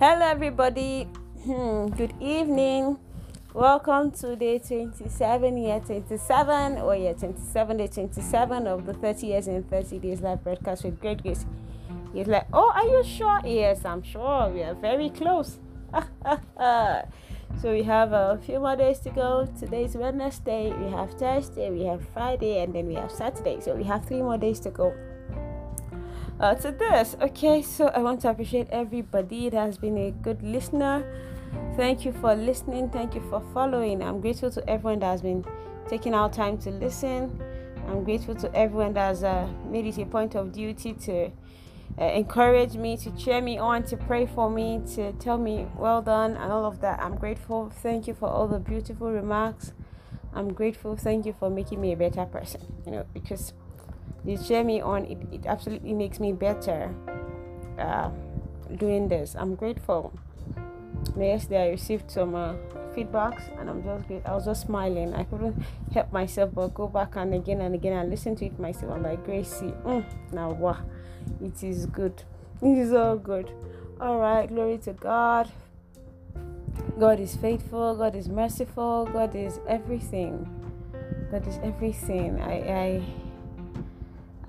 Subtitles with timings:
[0.00, 1.06] Hello, everybody.
[1.44, 2.98] Hmm, good evening.
[3.52, 9.46] Welcome to day 27, year 27, or year 27, day 27 of the 30 years
[9.46, 11.44] in 30 days live broadcast with Great Grace.
[12.14, 13.40] He's like, Oh, are you sure?
[13.44, 14.48] Yes, I'm sure.
[14.48, 15.58] We are very close.
[17.60, 19.46] so we have a few more days to go.
[19.58, 23.60] Today's Wednesday, we have Thursday, we have Friday, and then we have Saturday.
[23.60, 24.94] So we have three more days to go
[26.40, 27.16] uh, to this.
[27.20, 31.04] Okay, so I want to appreciate everybody that has been a good listener.
[31.76, 32.90] Thank you for listening.
[32.90, 34.02] Thank you for following.
[34.02, 35.44] I'm grateful to everyone that has been
[35.88, 37.40] taking our time to listen.
[37.88, 41.30] I'm grateful to everyone that has uh, made it a point of duty to
[41.98, 46.00] uh, encourage me, to cheer me on, to pray for me, to tell me well
[46.00, 47.00] done, and all of that.
[47.00, 47.70] I'm grateful.
[47.70, 49.72] Thank you for all the beautiful remarks.
[50.32, 50.96] I'm grateful.
[50.96, 52.60] Thank you for making me a better person.
[52.86, 53.52] You know, because
[54.24, 56.94] you cheer me on, it, it absolutely makes me better
[57.78, 58.10] uh,
[58.76, 59.34] doing this.
[59.38, 60.12] I'm grateful.
[61.16, 62.54] Yesterday, I received some uh,
[62.94, 64.26] feedbacks, and I'm just.
[64.26, 65.14] I was just smiling.
[65.14, 65.62] I couldn't
[65.92, 68.92] help myself but go back and again and again and listen to it myself.
[68.92, 70.78] I'm like, Gracie, mm, now wow,
[71.42, 72.22] it is good.
[72.62, 73.50] It is all good.
[74.00, 75.50] All right, glory to God.
[76.98, 77.96] God is faithful.
[77.96, 79.08] God is merciful.
[79.12, 80.48] God is everything.
[81.30, 82.40] God is everything.
[82.40, 83.02] I, I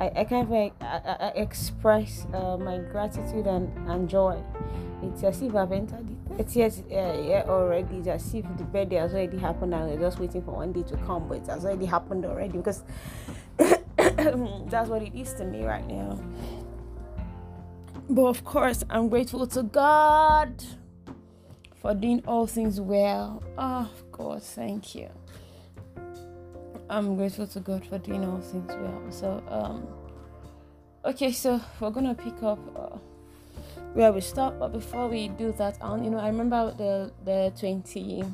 [0.02, 4.42] I, I can't even I, I express uh, my gratitude and, and joy.
[5.04, 7.98] It's as if I've entered the 30th uh, year already.
[7.98, 10.82] It's as if the birthday has already happened and we're just waiting for one day
[10.84, 12.82] to come, but it has already happened already because
[13.58, 16.20] that's what it is to me right now.
[18.10, 20.64] But of course, I'm grateful to God
[21.80, 23.44] for doing all things well.
[23.56, 25.10] Oh, God, thank you.
[26.92, 29.02] I'm grateful to God for doing all things well.
[29.12, 29.88] So, um,
[31.06, 32.98] okay, so we're gonna pick up uh,
[33.94, 34.60] where we stop.
[34.60, 38.26] But before we do that, um, you know, I remember the the twenty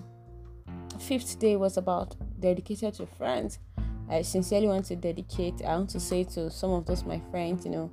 [1.00, 3.60] fifth day was about dedicated to friends.
[4.10, 5.64] I sincerely want to dedicate.
[5.64, 7.92] I want to say to some of those my friends, you know,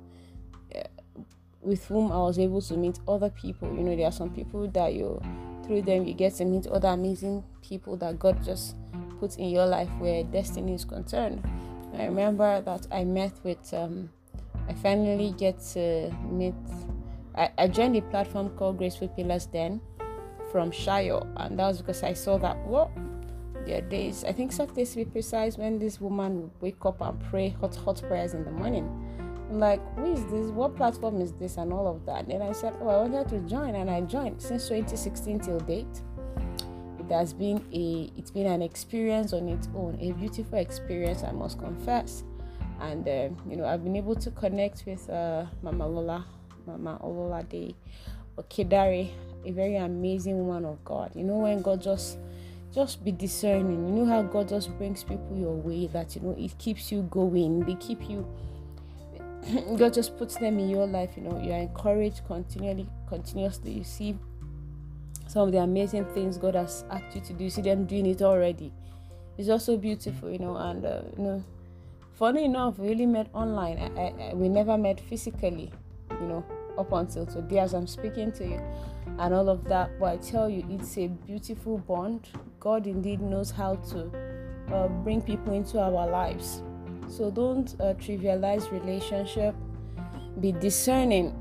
[0.75, 0.79] uh,
[1.61, 3.71] with whom I was able to meet other people.
[3.71, 5.21] You know, there are some people that you
[5.63, 8.75] through them you get to meet other amazing people that God just
[9.19, 11.43] put in your life where destiny is concerned.
[11.97, 14.09] I remember that I met with, um,
[14.67, 16.53] I finally get to meet,
[17.35, 19.81] I, I joined a platform called Graceful Pillars then
[20.51, 22.89] from Shayo, and that was because I saw that, what?
[23.65, 27.01] There are days, I think Saturdays to be precise, when this woman would wake up
[27.01, 28.85] and pray hot, hot prayers in the morning.
[29.49, 30.51] I'm like, who is this?
[30.51, 31.57] What platform is this?
[31.57, 32.27] And all of that.
[32.27, 36.01] And I said, oh, I wanted to join, and I joined since 2016 till date
[37.07, 41.31] it has been a it's been an experience on its own a beautiful experience i
[41.31, 42.23] must confess.
[42.81, 46.25] And uh, you know i've been able to connect with uh, mama lola
[46.67, 47.73] mama ololade
[48.37, 49.11] okedare
[49.45, 51.11] a very amazing woman of god.
[51.15, 52.17] You know when god just
[52.73, 56.35] just be discerning you know how god just brings people your way that you know
[56.37, 58.27] it keeps you going they keep you
[59.77, 64.17] god just puts them in your life you know you're encouraged continually continuously you see
[65.35, 67.43] some of the amazing things God has asked you to do.
[67.43, 68.71] You see them doing it already.
[69.37, 70.55] It's also beautiful, you know.
[70.55, 71.43] And uh, you know,
[72.13, 73.77] funny enough, we really met online.
[73.77, 75.73] I, I, we never met physically,
[76.21, 76.45] you know,
[76.77, 78.61] up until today as I'm speaking to you,
[79.19, 79.99] and all of that.
[79.99, 82.29] But I tell you, it's a beautiful bond.
[82.61, 84.09] God indeed knows how to
[84.73, 86.61] uh, bring people into our lives.
[87.09, 89.53] So don't uh, trivialize relationship.
[90.39, 91.35] Be discerning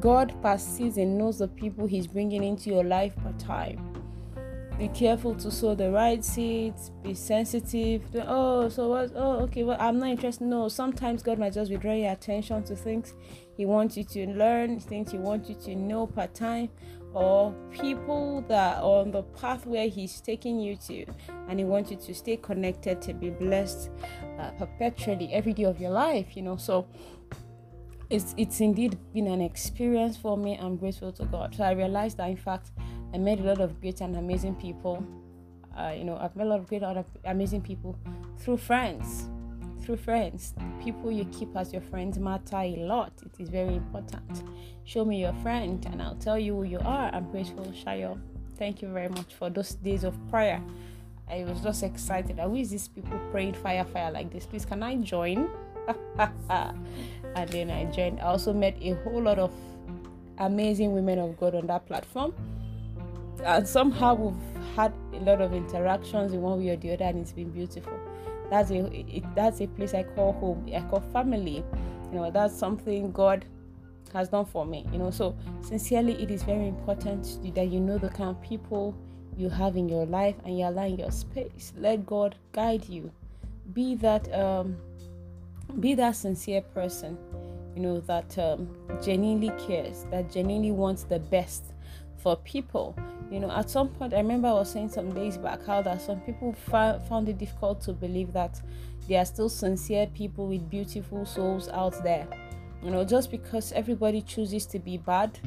[0.00, 3.92] God perceives and knows the people He's bringing into your life per time.
[4.78, 6.90] Be careful to sow the right seeds.
[7.02, 8.02] Be sensitive.
[8.26, 9.12] oh, so what?
[9.14, 9.62] Oh, okay.
[9.62, 10.44] Well, I'm not interested.
[10.44, 13.14] No, sometimes God might just be drawing your attention to things
[13.56, 16.70] He wants you to learn, things He wants you to know per time,
[17.12, 21.04] or people that are on the path where He's taking you to,
[21.48, 23.90] and He wants you to stay connected to be blessed
[24.40, 26.34] uh, perpetually every day of your life.
[26.34, 26.88] You know, so
[28.12, 30.58] it's it's indeed been an experience for me.
[30.60, 31.54] I'm grateful to God.
[31.54, 32.70] So I realized that in fact
[33.14, 35.04] I met a lot of great and amazing people.
[35.76, 37.98] Uh, you know, I've met a lot of great and amazing people
[38.38, 39.28] through friends.
[39.82, 40.54] Through friends,
[40.84, 43.12] people you keep as your friends matter a lot.
[43.24, 44.44] It is very important.
[44.84, 47.10] Show me your friend, and I'll tell you who you are.
[47.12, 48.20] I'm grateful, Shayo.
[48.58, 50.62] Thank you very much for those days of prayer.
[51.28, 52.38] I was just excited.
[52.38, 54.46] Who is these people praying fire, fire like this?
[54.46, 55.50] Please, can I join?
[57.34, 58.20] and then I joined.
[58.20, 59.52] I also met a whole lot of
[60.38, 62.34] amazing women of God on that platform.
[63.44, 67.18] And somehow we've had a lot of interactions in one way or the other, and
[67.18, 67.98] it's been beautiful.
[68.50, 70.70] That's a it, that's a place I call home.
[70.74, 71.64] I call family.
[72.12, 73.46] You know, that's something God
[74.12, 74.86] has done for me.
[74.92, 78.94] You know, so sincerely, it is very important that you know the kind of people
[79.36, 81.72] you have in your life and you allow your space.
[81.76, 83.10] Let God guide you.
[83.72, 84.76] Be that um,
[85.80, 87.18] be that sincere person,
[87.74, 88.68] you know, that um,
[89.02, 91.72] genuinely cares, that genuinely wants the best
[92.18, 92.96] for people.
[93.30, 96.02] You know, at some point, I remember I was saying some days back how that
[96.02, 98.60] some people fa- found it difficult to believe that
[99.08, 102.28] there are still sincere people with beautiful souls out there.
[102.82, 105.38] You know, just because everybody chooses to be bad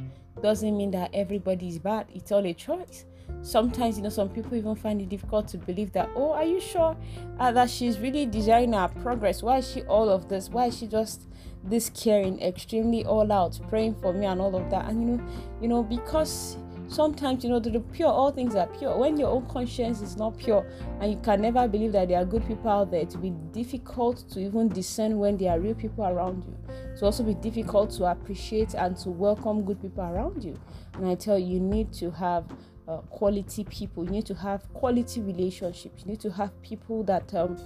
[0.41, 2.07] doesn't mean that everybody is bad.
[2.13, 3.05] It's all a choice
[3.41, 6.59] sometimes you know some people even find it difficult to believe that oh are you
[6.59, 6.97] sure
[7.39, 9.43] uh, that she's really desiring our progress?
[9.43, 10.49] Why is she all of this?
[10.49, 11.27] Why is she just
[11.63, 14.89] this caring extremely all out praying for me and all of that?
[14.89, 15.27] And you know
[15.61, 16.57] you know because
[16.87, 18.97] sometimes you know the, the pure all things are pure.
[18.97, 20.65] When your own conscience is not pure
[20.99, 23.33] and you can never believe that there are good people out there it will be
[23.51, 26.57] difficult to even discern when there are real people around you.
[26.93, 30.59] It will also be difficult to appreciate and to welcome good people around you.
[30.93, 32.45] And i tell you you need to have
[32.87, 34.03] uh, quality people.
[34.05, 36.03] You need to have quality relationships.
[36.03, 37.57] You need to have people that um,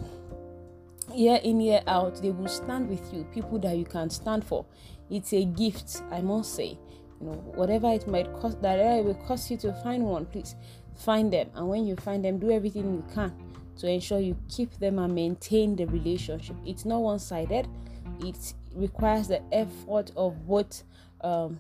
[1.13, 3.23] year in year out they will stand with you.
[3.33, 4.65] People that you can stand for.
[5.09, 6.77] It's a gift, I must say.
[7.19, 10.25] You know, whatever it might cost, that it will cost you to find one.
[10.25, 10.55] Please
[10.95, 13.33] find them, and when you find them, do everything you can
[13.77, 16.55] to ensure you keep them and maintain the relationship.
[16.65, 17.67] It's not one-sided.
[18.19, 20.83] It requires the effort of both
[21.21, 21.59] um,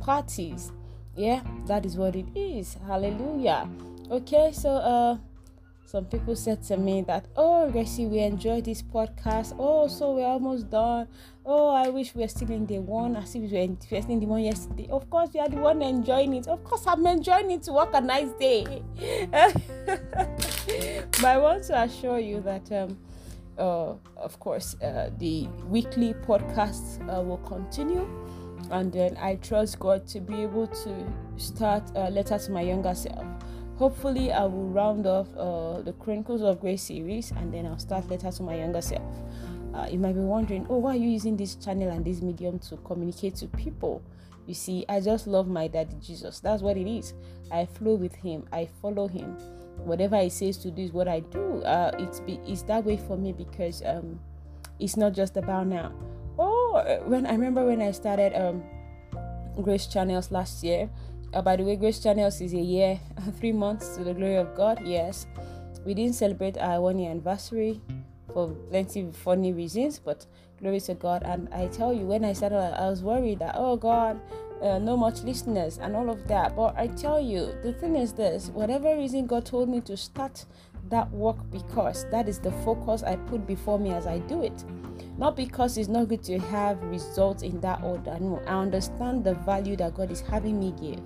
[0.00, 0.72] parties
[1.18, 2.76] yeah that is what it is.
[2.86, 3.68] Hallelujah.
[4.10, 5.18] Okay so uh
[5.84, 9.54] some people said to me that oh Gracie we enjoyed this podcast.
[9.58, 11.08] Oh so we're almost done.
[11.44, 14.20] Oh I wish we were still in the one as if we were still in
[14.20, 14.88] the one yesterday.
[14.90, 16.46] Of course we are the one enjoying it.
[16.46, 18.82] Of course I'm enjoying it to work a nice day.
[21.20, 22.98] But I want to assure you that um
[23.58, 28.06] uh, of course uh, the weekly podcast uh, will continue
[28.70, 32.94] and then I trust God to be able to start a letter to my younger
[32.94, 33.24] self.
[33.76, 38.08] Hopefully, I will round off uh, the Chronicles of Grace series and then I'll start
[38.08, 39.16] letter to my younger self.
[39.74, 42.58] Uh, you might be wondering, oh, why are you using this channel and this medium
[42.58, 44.02] to communicate to people?
[44.46, 46.40] You see, I just love my daddy Jesus.
[46.40, 47.14] That's what it is.
[47.52, 48.48] I flow with him.
[48.52, 49.36] I follow him.
[49.76, 51.62] Whatever he says to do is what I do.
[51.62, 54.18] Uh, it's be, it's that way for me because um,
[54.80, 55.92] it's not just about now
[56.38, 58.62] oh when i remember when i started um
[59.62, 60.88] grace channels last year.
[61.34, 62.98] Uh, by the way grace channels is a year
[63.38, 65.26] three months to the glory of god yes.
[65.84, 67.80] We didn't celebrate our one year anniversary
[68.32, 70.26] for plenty of funny reasons but
[70.60, 71.22] glory to god.
[71.24, 74.20] And i tell you when i started i was worried that oh god
[74.62, 76.56] uh, no much listeners and all of that.
[76.56, 80.46] But i tell you the thing is this whatever reason god told me to start
[80.90, 84.64] that work because that is the focus i put before me as i do it
[85.18, 88.16] not because it's not good to have results in that order.
[88.20, 91.00] No, I understand the value that God is having me give.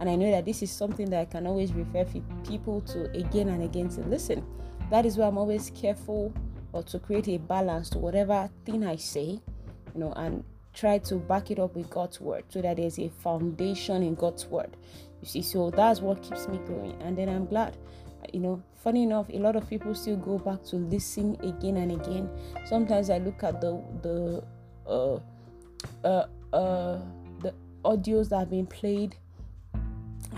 [0.00, 2.04] And I know that this is something that I can always refer
[2.46, 4.44] people to again and again to listen.
[4.90, 6.34] That is why I'm always careful
[6.72, 9.40] or to create a balance to whatever thing I say,
[9.94, 10.42] you know, and
[10.74, 14.46] try to back it up with God's word so that there's a foundation in God's
[14.46, 14.76] word.
[15.22, 17.00] You see, so that's what keeps me going.
[17.00, 17.76] And then I'm glad
[18.32, 21.92] you know funny enough a lot of people still go back to listen again and
[21.92, 22.28] again
[22.66, 24.42] sometimes i look at the the
[24.88, 25.18] uh
[26.04, 27.00] uh uh
[27.40, 29.16] the audios that have been played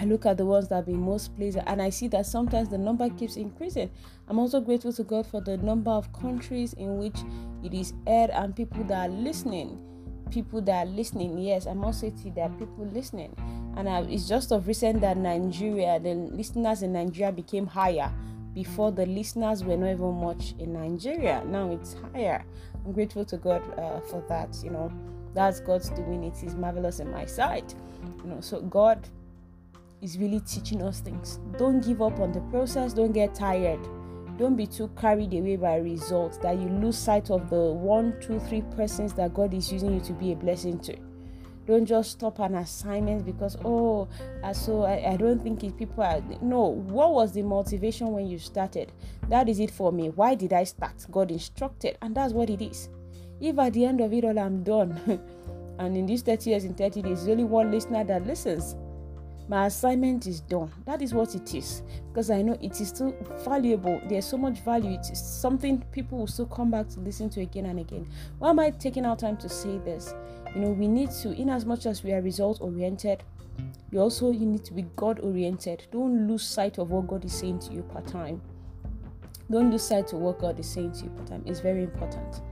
[0.01, 2.69] I look at the ones that have been most played and I see that sometimes
[2.69, 3.91] the number keeps increasing.
[4.29, 7.17] I'm also grateful to God for the number of countries in which
[7.65, 9.77] it is aired and people that are listening.
[10.31, 11.39] People that are listening.
[11.39, 13.35] Yes, I must say to there are people listening
[13.79, 18.13] and uh, it's just of recent that Nigeria, the listeners in Nigeria became higher.
[18.53, 21.45] Before the listeners were not even much in Nigeria.
[21.47, 22.45] Now it's higher.
[22.85, 24.59] I'm grateful to God uh, for that.
[24.65, 24.93] You know,
[25.33, 26.25] that's God's doing.
[26.25, 27.73] It is marvelous in my sight.
[28.25, 29.07] You know, so God
[30.03, 31.39] is really teaching us things.
[31.57, 32.93] Don't give up on the process.
[32.93, 33.79] Don't get tired.
[34.39, 38.39] Don't be too carried away by results that you lose sight of the one, two,
[38.39, 40.97] three persons that God is using you to be a blessing to.
[41.67, 44.09] Don't just stop an assignment because oh
[44.55, 48.39] so I, I don't think it, people are no what was the motivation when you
[48.39, 48.93] started?
[49.29, 50.09] That is it for me.
[50.09, 51.05] Why did i start?
[51.11, 52.89] God instructed and that's what it is.
[53.41, 54.99] If at the end of it all i'm done
[55.79, 58.77] and in these 30 years in 30 days there's only one listener that listens
[59.49, 60.71] my assignment is done.
[60.85, 61.83] That is what it is.
[62.09, 63.15] Because i know it is still
[63.45, 64.01] valuable.
[64.09, 64.93] There's so much value.
[64.93, 68.07] It is something people will still come back to listen to again and again.
[68.39, 70.15] Why am i taking our time to say this?
[70.55, 73.23] You know we need to in as much as we are result oriented
[73.91, 77.33] you also you need to be god oriented don't lose sight of what god is
[77.33, 78.41] saying to you part time.
[79.51, 81.43] Don't lose sight of what god is saying to you part time.
[81.47, 82.43] It's very important.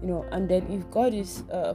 [0.00, 1.74] You know and then if god is uh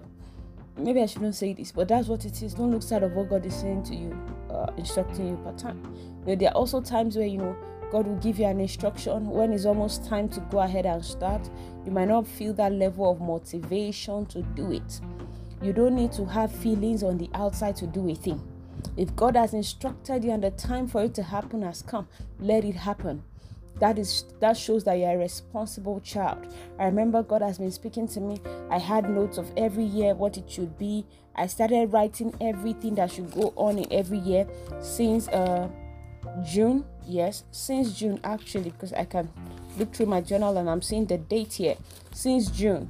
[0.80, 2.54] maybe I shouldn't say this, but that's what it is.
[2.54, 4.18] Don't look side of what God is saying to you,
[4.50, 5.82] uh, instructing you part time.
[6.22, 7.56] You know, there are also times where you know
[7.92, 11.50] God will give you an instruction when it's almost time to go ahead and start.
[11.86, 15.02] You might not feel that level of motivation to do it.
[15.62, 18.42] You don't need to have feelings on the outside to do a thing.
[18.96, 22.08] If God has instructed you and the time for it to happen has come,
[22.40, 23.24] let it happen
[23.80, 26.46] that is that shows that you're a responsible child.
[26.78, 28.40] I remember god has been speaking to me.
[28.70, 31.06] I had notes of every year what it should be.
[31.36, 34.48] I started writing everything that should go on in every year
[34.82, 35.70] since uh
[36.44, 36.86] june.
[37.06, 39.30] Yes since june actually because i can
[39.80, 41.76] look through my journal and i'm seeing the date here.
[42.14, 42.90] Since june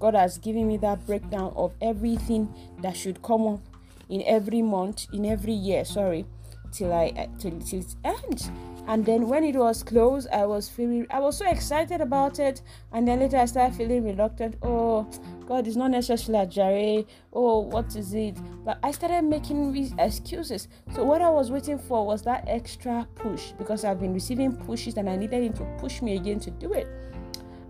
[0.00, 3.60] god has given me that breakdown of everything that should come up
[4.08, 6.24] in every month in every year sorry
[6.72, 8.50] till i till, till it ends
[8.88, 12.62] and then when it was closed i was feeling i was so excited about it.
[12.92, 14.56] And then later i started feeling reluctant.
[14.62, 15.06] Oh
[15.46, 17.04] god it's not necessarily a jare.
[17.32, 18.36] Oh what is it?
[18.64, 20.68] But i started making excuses.
[20.94, 24.96] So what i was waiting for was that extra push because i've been receiving pushes
[24.96, 26.88] and i needed him to push me again to do it.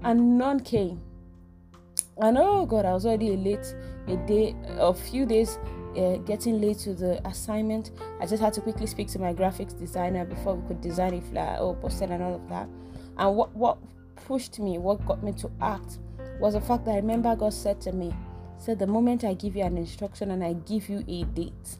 [0.04, 1.00] And none came.
[2.18, 3.74] And oh god i was already late
[4.06, 5.58] a day a few days
[5.96, 7.92] uh, getting late to the assignment.
[8.20, 11.20] I just had to quickly speak to my graphics designer before we could design a
[11.20, 12.68] flyer or poster and all of that.
[13.16, 13.78] And what what
[14.16, 15.98] pushed me, what got me to act,
[16.40, 18.14] was the fact that I remember God said to me,
[18.58, 21.78] said the moment I give you an instruction and I give you a date,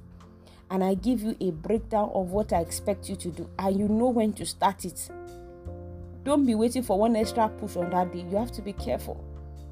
[0.71, 3.89] and I give you a breakdown of what I expect you to do, and you
[3.89, 5.11] know when to start it.
[6.25, 8.27] Don't be waiting for one extra push on that day.
[8.31, 9.25] You have to be careful.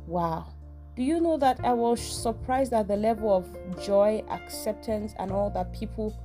[0.07, 0.55] Wow
[0.97, 5.50] do you know that I was surprised at the level of joy, acceptance, and all
[5.50, 6.19] that people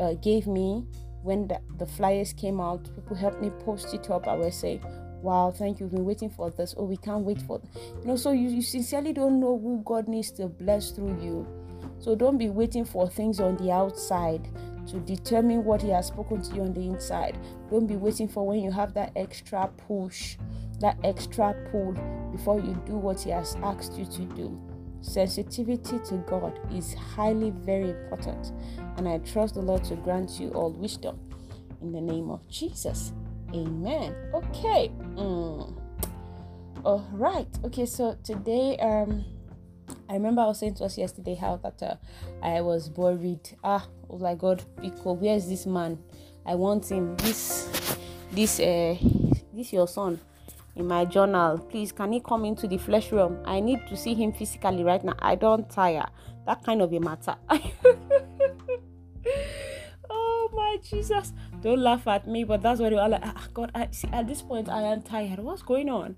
[0.00, 0.84] uh, gave me
[1.22, 2.84] when the, the, flyers came out?
[2.96, 4.26] People helped me post it up.
[4.26, 4.84] I was saying,
[5.22, 5.86] Wow, thank you.
[5.86, 6.74] We've been waiting for this.
[6.76, 7.60] Oh, we can't wait for
[8.00, 8.16] you know.
[8.16, 11.46] So you, you sincerely don't know who God needs to bless through you.
[11.98, 14.48] So don't be waiting for things on the outside
[14.88, 17.38] to determine what He has spoken to you on the inside.
[17.70, 20.36] Don't be waiting for when you have that extra push
[20.80, 21.92] that extra pull
[22.32, 24.60] before you do what He has asked you to do.
[25.00, 28.52] Sensitivity to God is highly very important,
[28.96, 31.18] and I trust the Lord to grant you all wisdom
[31.80, 33.12] in the name of Jesus.
[33.54, 34.14] Amen.
[34.34, 34.90] Okay.
[35.14, 35.78] Mm.
[36.84, 37.46] All right.
[37.64, 37.86] Okay.
[37.86, 39.24] So today, um,
[40.08, 41.96] I remember I was saying to us yesterday how that uh,
[42.42, 43.56] I was worried.
[43.64, 45.98] Ah, oh my God, because where is this man?
[46.44, 47.16] I want him.
[47.16, 47.98] This,
[48.30, 48.96] this, uh,
[49.52, 50.20] this your son
[50.76, 51.58] in my journal.
[51.58, 53.38] Please, can he come into the flesh realm?
[53.44, 55.14] I need to see him physically right now.
[55.18, 56.06] I don't tire.
[56.46, 57.34] That kind of a matter.
[60.10, 61.32] oh my Jesus.
[61.62, 63.22] Don't laugh at me, but that's what you are like.
[63.24, 65.40] Ah, God, I see at this point I am tired.
[65.40, 66.14] What's going on?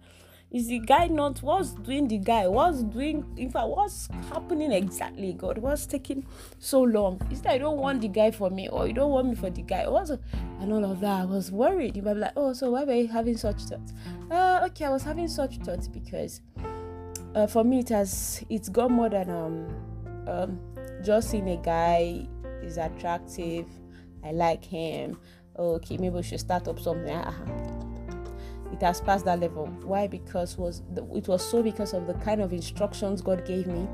[0.51, 2.47] Is the guy not what's doing the guy?
[2.49, 5.35] What's doing in fact what's happening exactly?
[5.35, 6.25] God what's taking
[6.59, 7.21] so long?
[7.31, 9.51] Is that you don't want the guy for me or you don't want me for
[9.51, 9.87] the guy?
[9.87, 11.21] What's and all of that.
[11.21, 11.97] I was worried.
[11.97, 13.93] You might be like oh so why were you having such thoughts?
[14.31, 16.41] Uh okay i was having such thoughts because
[17.35, 19.69] uh, for me it has it's got more than um
[20.27, 20.59] um
[21.05, 22.27] just seeing a guy
[22.63, 23.67] is attractive.
[24.25, 25.19] I like him.
[25.59, 27.15] Okay maybe we should start up something.
[27.15, 27.88] Uh-huh
[28.73, 29.67] it has passed that level.
[29.83, 30.07] Why?
[30.07, 30.83] Because was
[31.15, 33.89] it was so because of the kind of instructions God gave me,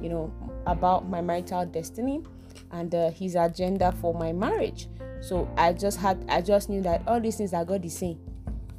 [0.00, 0.32] you know,
[0.66, 2.22] about my marital destiny
[2.72, 4.88] and uh, His agenda for my marriage.
[5.20, 8.18] So I just had, I just knew that all these things that God is saying,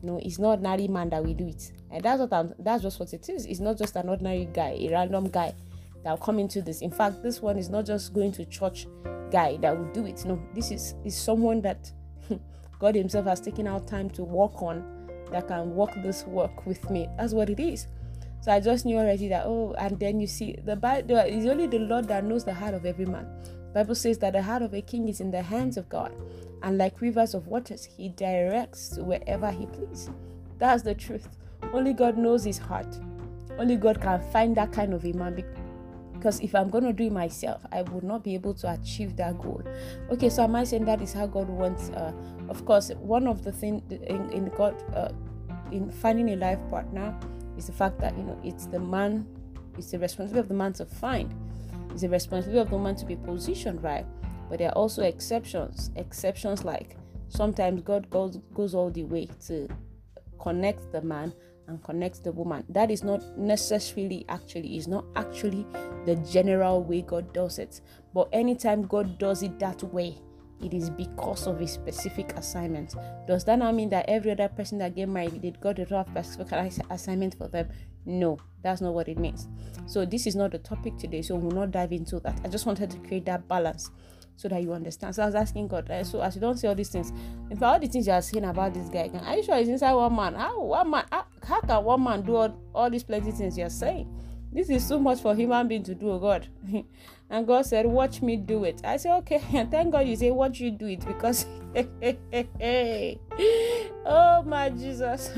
[0.02, 2.54] you know, it's not ordinary man that will do it, and that's what I'm.
[2.58, 3.46] That's just what it is.
[3.46, 5.54] It's not just an ordinary guy, a random guy
[6.04, 6.82] that will come into this.
[6.82, 8.88] In fact, this one is not just going to church
[9.32, 10.26] guy that will do it.
[10.26, 11.92] No, this is is someone that
[12.80, 15.01] God Himself has taken out time to work on
[15.32, 17.08] that can walk this work with me.
[17.18, 17.88] That's what it is.
[18.42, 21.68] So I just knew already that oh, and then you see the Bible is only
[21.68, 23.28] the Lord that knows the heart of every man.
[23.74, 26.12] Bible says that the heart of a king is in the hands of God,
[26.64, 30.10] and like rivers of waters, He directs wherever He please.
[30.58, 31.30] That's the truth.
[31.72, 33.00] Only God knows His heart.
[33.58, 35.36] Only God can find that kind of a man
[36.22, 39.16] because if i'm going to do it myself i would not be able to achieve
[39.16, 39.64] that goal.
[40.12, 42.14] Okay so am i saying that is how god wants uh,
[42.48, 45.10] of course one of the things in, in god uh,
[45.72, 47.18] in finding a life partner
[47.58, 49.26] is the fact that you know it's the man
[49.78, 51.34] it's the responsibility of the man to find
[51.92, 54.06] it's the responsibility of the man to be positioned right.
[54.50, 56.98] But there are also exceptions exceptions like
[57.30, 59.68] sometimes god goes goes all the way to
[60.40, 61.34] connect the man
[61.72, 62.64] and connect the woman.
[62.70, 65.66] That is not necessarily actually, is not actually
[66.06, 67.82] the general way God does it.
[68.14, 70.18] But anytime God does it that way,
[70.62, 72.96] it is because of a specific assignment.
[73.28, 76.26] Does that not mean that every other person that get married did God to have
[76.26, 77.70] specific assignment for them?
[78.06, 79.48] No, that's not what it means.
[79.88, 82.40] So this is not the topic today, so we'll not dive into that.
[82.44, 83.90] I just wanted to create that balance
[84.42, 85.14] so that you understand.
[85.14, 87.12] So I was asking God, uh, so as you don't see all these things,
[87.52, 89.70] in fact, all the things you are saying about this guy, are you sure he's
[89.70, 90.34] inside one man?
[90.34, 91.06] How one man?
[91.12, 94.12] How, how can one man do all, all these plenty things you are saying?
[94.52, 96.48] This is so much for human being to do, oh God.
[97.30, 98.82] and God said, Watch me do it.
[98.84, 99.42] I said, Okay.
[99.54, 101.46] And thank God you say, Watch you do it because,
[104.06, 105.30] oh my Jesus.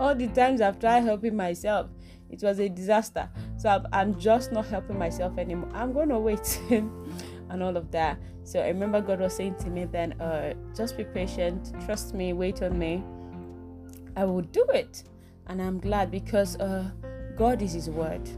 [0.00, 1.90] All the times I've tried helping myself,
[2.30, 3.28] it was a disaster.
[3.58, 5.70] So I'm, I'm just not helping myself anymore.
[5.74, 6.58] I'm going to wait
[7.54, 8.18] and all of that.
[8.42, 12.32] So I remember God was saying to me then, uh, Just be patient, trust me,
[12.32, 13.02] wait on me.
[14.16, 15.04] I will do it.
[15.46, 16.90] And I'm glad because, uh,
[17.36, 18.28] God is His word.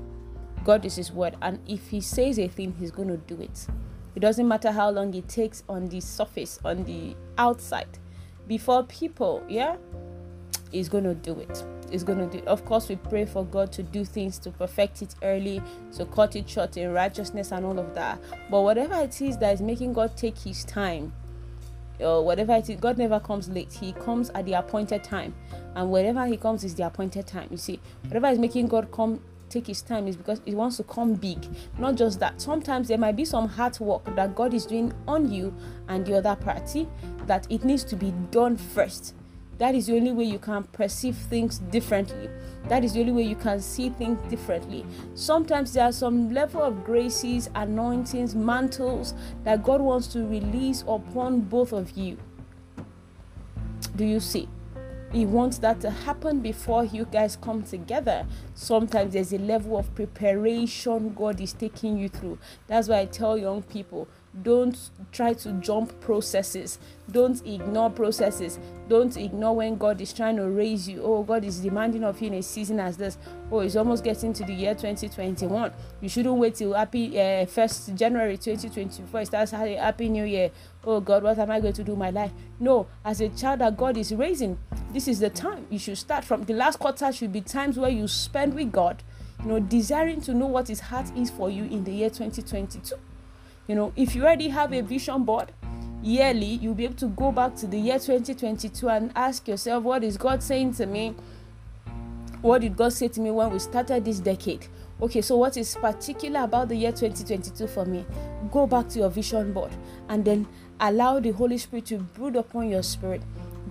[0.64, 1.36] God is His word.
[1.42, 3.66] And if He says a thing, He's going to do it.
[4.14, 7.98] It doesn't matter how long it takes on the surface, on the outside.
[8.46, 9.76] Before people, yeah,
[10.76, 11.64] He's going to do it.
[11.90, 12.46] He's going to do it.
[12.46, 15.62] Of course, we pray for God to do things, to perfect it early,
[15.96, 18.20] to cut it short in righteousness and all of that.
[18.50, 21.14] But whatever it is that is making God take His time,
[21.98, 23.72] or whatever it is, God never comes late.
[23.72, 25.34] He comes at the appointed time.
[25.74, 27.48] And wherever He comes is the appointed time.
[27.50, 30.82] You see, whatever is making God come take his time is because he wants to
[30.82, 31.38] come big.
[31.78, 32.40] Not just that.
[32.40, 35.54] Sometimes there might be some hard work that God is doing on you
[35.88, 36.88] and the other party
[37.26, 39.14] that it needs to be done first.
[39.58, 42.28] That is the only way you can perceive things differently.
[42.68, 44.84] That is the only way you can see things differently.
[45.14, 51.40] Sometimes there are some level of graces, anointings, mantles that God wants to release upon
[51.40, 52.18] both of you.
[53.96, 54.48] Do you see?
[55.12, 58.26] He wants that to happen before you guys come together.
[58.54, 62.38] Sometimes there's a level of preparation God is taking you through.
[62.66, 64.08] That's why I tell young people
[64.42, 64.76] don't
[65.12, 66.78] try to jump processes.
[67.10, 68.58] Don't ignore processes.
[68.88, 71.02] Don't ignore when god is trying to raise you.
[71.02, 73.16] Oh god is demanding of you in a season as this.
[73.50, 77.94] Oh it's almost getting to the year 2021 you shouldn't wait till happy uh, first
[77.94, 80.50] january 2024 it starts happy new year.
[80.84, 82.32] Oh god what am i going to do my life?
[82.60, 84.58] No as a child that god is raising
[84.92, 85.66] this is the time.
[85.70, 89.02] You should start from the last quarter should be times where you spend with god
[89.42, 92.96] you know desiring to know what his heart is for you in the year 2022
[93.66, 95.52] you know, if you already have a vision board,
[96.02, 100.04] yearly you'll be able to go back to the year 2022 and ask yourself, what
[100.04, 101.14] is God saying to me?
[102.42, 104.66] What did God say to me when we started this decade?
[105.00, 108.04] Okay, so what is particular about the year 2022 for me?
[108.50, 109.72] Go back to your vision board
[110.08, 110.46] and then
[110.80, 113.22] allow the Holy Spirit to brood upon your spirit,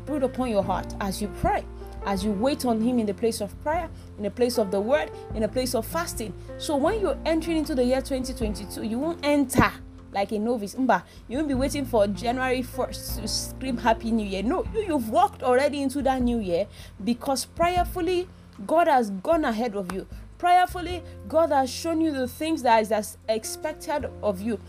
[0.05, 1.63] brood upon your heart as you pray
[2.05, 4.79] as you wait on Him in the place of prayer, in the place of the
[4.79, 6.33] Word, in the place of fasting.
[6.57, 9.71] So when you're entering into the year 2022, you won't enter
[10.15, 10.75] like a novice.
[10.75, 14.41] Mba, you won't be waiting for January 1st to scream Happy New Year.
[14.41, 16.67] No, you, you've walked already into that new year
[17.03, 18.27] because prayerfully,
[18.65, 20.07] God has gone ahead of you.
[20.37, 24.59] Prayerfully, God has shown you the things that is expected of you.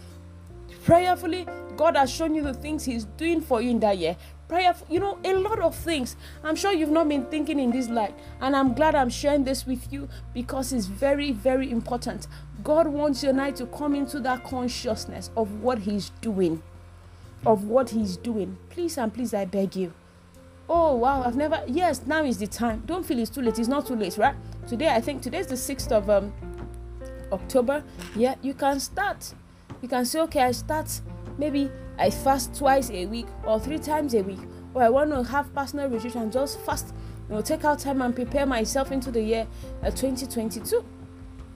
[0.84, 1.46] Prayerfully,
[1.76, 4.16] God has shown you the things He's doing for you in that year
[4.48, 6.16] prayer you know a lot of things.
[6.44, 9.66] I'm sure you've not been thinking in this light and i'm glad i'm sharing this
[9.66, 12.26] with you because it's very very important.
[12.62, 16.62] God wants you and i to come into that consciousness of what he's doing
[17.44, 18.58] of what he's doing.
[18.70, 19.92] Please and please i beg you.
[20.68, 22.82] Oh wow i've never yes now is the time.
[22.86, 23.58] Don't feel it's too late.
[23.58, 24.34] It's not too late right?
[24.66, 26.32] Today i think today's the 6th of um
[27.32, 27.82] october.
[28.14, 29.34] Yeah you can start.
[29.82, 31.00] You can say okay i start
[31.38, 34.40] maybe I fast twice a week or three times a week,
[34.74, 36.94] or I want to have personal retreat and just fast,
[37.28, 39.46] you know, take out time and prepare myself into the year
[39.82, 40.84] uh, 2022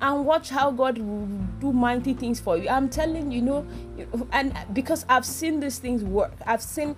[0.00, 1.26] and watch how God will
[1.60, 2.68] do mighty things for you.
[2.68, 3.66] I'm telling you, know,
[4.32, 6.96] and because I've seen these things work, I've seen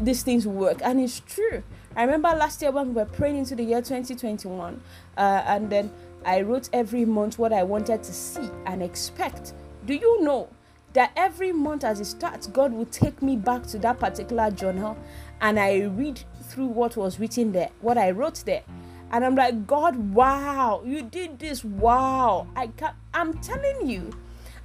[0.00, 1.62] these things work, and it's true.
[1.96, 4.80] I remember last year when we were praying into the year 2021,
[5.16, 5.92] uh, and then
[6.24, 9.52] I wrote every month what I wanted to see and expect.
[9.86, 10.48] Do you know
[10.94, 14.96] that every month as it starts, God will take me back to that particular journal
[15.40, 18.62] and I read through what was written there, what I wrote there.
[19.10, 21.64] And I'm like, God, wow, you did this.
[21.64, 22.46] Wow.
[22.56, 24.10] I can't, I'm telling you.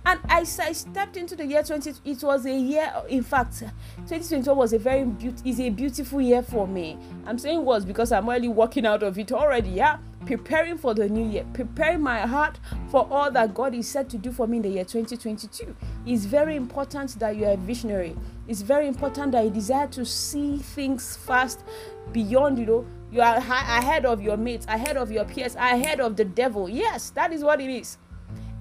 [0.06, 4.58] And as I stepped into the year 20, it was a year, in fact, 2021
[4.58, 6.98] was a very beautiful, is a beautiful year for me.
[7.26, 11.08] I'm saying was because I'm already walking out of it already, yeah preparing for the
[11.08, 14.58] new year, preparing my heart for all that God is set to do for me
[14.58, 15.76] in the year 2022.
[16.06, 18.16] It's very important that you are a visionary.
[18.48, 21.64] It's very important that you desire to see things fast
[22.12, 26.16] beyond, you know, you are ahead of your mates, ahead of your peers, ahead of
[26.16, 26.70] the devil.
[26.70, 27.98] Yes, that is what it is.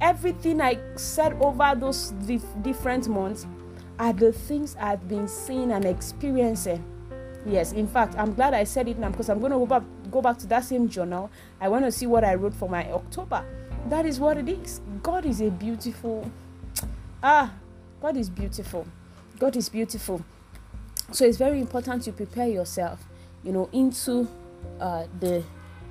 [0.00, 2.12] Everything I said over those
[2.62, 3.46] different months,
[3.98, 6.84] are the things I've been seeing and experiencing.
[7.44, 9.82] Yes, in fact, I'm glad I said it now because I'm going to go back,
[10.10, 11.30] go back to that same journal.
[11.60, 13.44] I want to see what I wrote for my October.
[13.88, 14.80] That is what it is.
[15.02, 16.30] God is a beautiful.
[17.22, 17.52] Ah,
[18.00, 18.86] God is beautiful.
[19.38, 20.24] God is beautiful.
[21.10, 23.04] So it's very important to prepare yourself,
[23.42, 24.28] you know, into
[24.80, 25.42] uh, the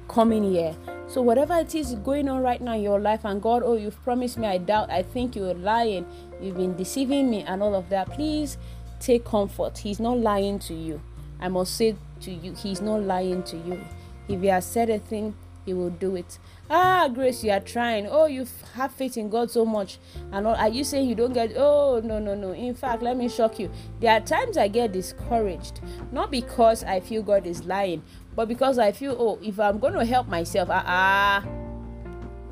[0.07, 0.75] coming year.
[1.07, 4.01] So whatever it is going on right now in your life, and God, oh, you've
[4.03, 6.05] promised me, I doubt, I think you're lying,
[6.41, 8.09] you've been deceiving me, and all of that.
[8.11, 8.57] Please
[8.99, 9.77] take comfort.
[9.77, 11.01] He's not lying to you.
[11.39, 13.79] I must say to you, He's not lying to you.
[14.27, 15.35] If He has said a thing,
[15.65, 16.39] He will do it.
[16.69, 18.07] Ah, Grace, you are trying.
[18.07, 19.99] Oh, you have faith in God so much.
[20.31, 21.53] And all, are you saying you don't get?
[21.55, 22.51] Oh, no, no, no.
[22.51, 23.71] In fact, let me shock you.
[24.01, 25.79] There are times I get discouraged,
[26.11, 28.03] not because I feel God is lying,
[28.35, 31.67] but because I feel, oh, if I'm going to help myself, ah, uh,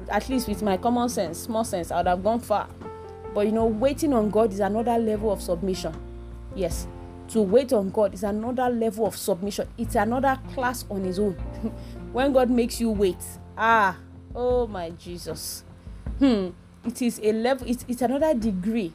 [0.10, 2.70] at least with my common sense, small sense, I would have gone far.
[3.34, 5.94] But you know, waiting on God is another level of submission.
[6.56, 6.88] Yes,
[7.30, 9.68] to wait on God is another level of submission.
[9.78, 11.34] It's another class on its own.
[12.12, 13.18] when God makes you wait,
[13.58, 13.98] ah,
[14.34, 15.64] oh my Jesus.
[16.20, 16.50] Hmm,
[16.86, 18.94] it is a level, it's, it's another degree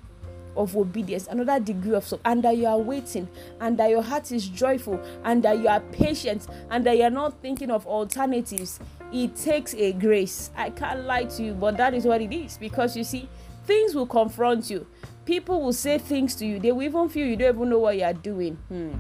[0.57, 3.29] of obedience, another degree of so, and that you are waiting,
[3.61, 7.41] and that your heart is joyful, and that you are patient, and that you're not
[7.41, 8.81] thinking of alternatives.
[9.13, 10.51] It takes a grace.
[10.57, 13.29] I can't lie to you, but that is what it is because you see,
[13.65, 14.87] things will confront you
[15.25, 17.97] people will say things to you they will even feel you don't even know what
[17.97, 18.57] you are doing.
[18.69, 18.93] Hmm.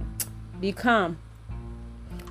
[0.60, 1.18] be calm.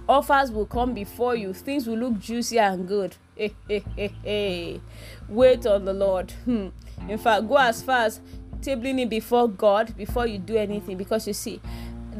[0.08, 1.54] Offers will come before you.
[1.54, 3.15] Things will look juicy and good.
[3.38, 3.54] Wait
[5.65, 6.32] on the lord.
[6.45, 6.69] Hmm.
[7.08, 8.19] in fact go as far as
[8.62, 10.97] tabling it before god before you do anything.
[10.97, 11.62] Because you see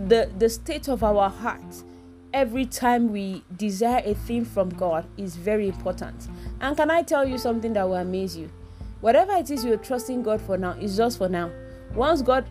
[0.08, 1.84] the the state of our heart
[2.32, 6.28] every time we desire a thing from god is very important.
[6.62, 8.50] And can i tell you something that will amaze you
[9.02, 11.52] whatever it is you're trusting god for now is just for now
[11.96, 12.46] once God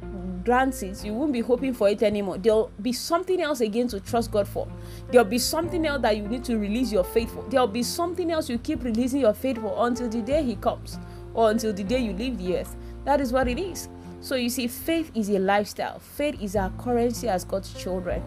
[0.45, 2.39] grants it, you won't be hoping for it anymore.
[2.39, 4.67] There'll be something else again to trust God for.
[5.11, 7.45] There'll be something else that you need to release your faith for.
[7.49, 10.99] There'll be something else you keep releasing your faith for until the day He comes
[11.35, 12.75] or until the day you leave the earth.
[13.05, 13.89] That is what it is.
[14.21, 18.23] So you see, faith is a lifestyle, faith is our currency as God's children.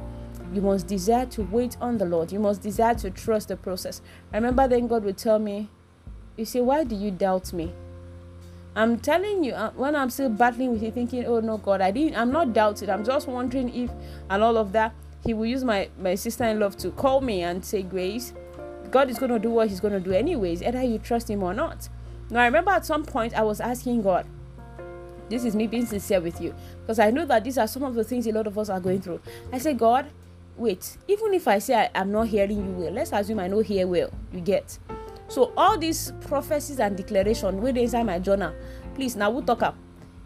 [0.54, 2.32] You must desire to wait on the Lord.
[2.32, 4.02] You must desire to trust the process.
[4.34, 5.70] Remember then God would tell me,
[6.38, 7.74] You say, Why do you doubt me?
[8.76, 11.92] I'm telling you, uh, when I'm still battling with it, thinking, oh no, God, I
[11.92, 12.90] didn't, I'm not doubting.
[12.90, 13.92] I'm just wondering if,
[14.30, 14.94] and all of that,
[15.26, 18.34] He will use my my sister-in-law to call me and say, Grace,
[18.90, 21.44] God is going to do what He's going to do anyways, either you trust Him
[21.44, 21.90] or not.
[22.30, 24.26] Now, I remember at some point I was asking God,
[25.28, 27.94] this is me being sincere with you, because I know that these are some of
[27.94, 29.20] the things a lot of us are going through.
[29.52, 30.10] I say, God,
[30.56, 33.60] wait, even if I say I, am not hearing you well, let's assume I know
[33.60, 34.12] hear well.
[34.32, 34.80] You get
[35.32, 38.54] so all these prophecies and declaration wey dey inside my journal
[38.96, 39.74] please na who talk am?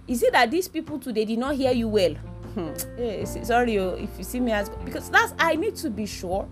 [0.07, 2.13] Is it that these people they did not hear you well?
[2.55, 2.73] Hmm.
[2.97, 6.47] hey, sorry oh if you see me as because that's i need to be sure.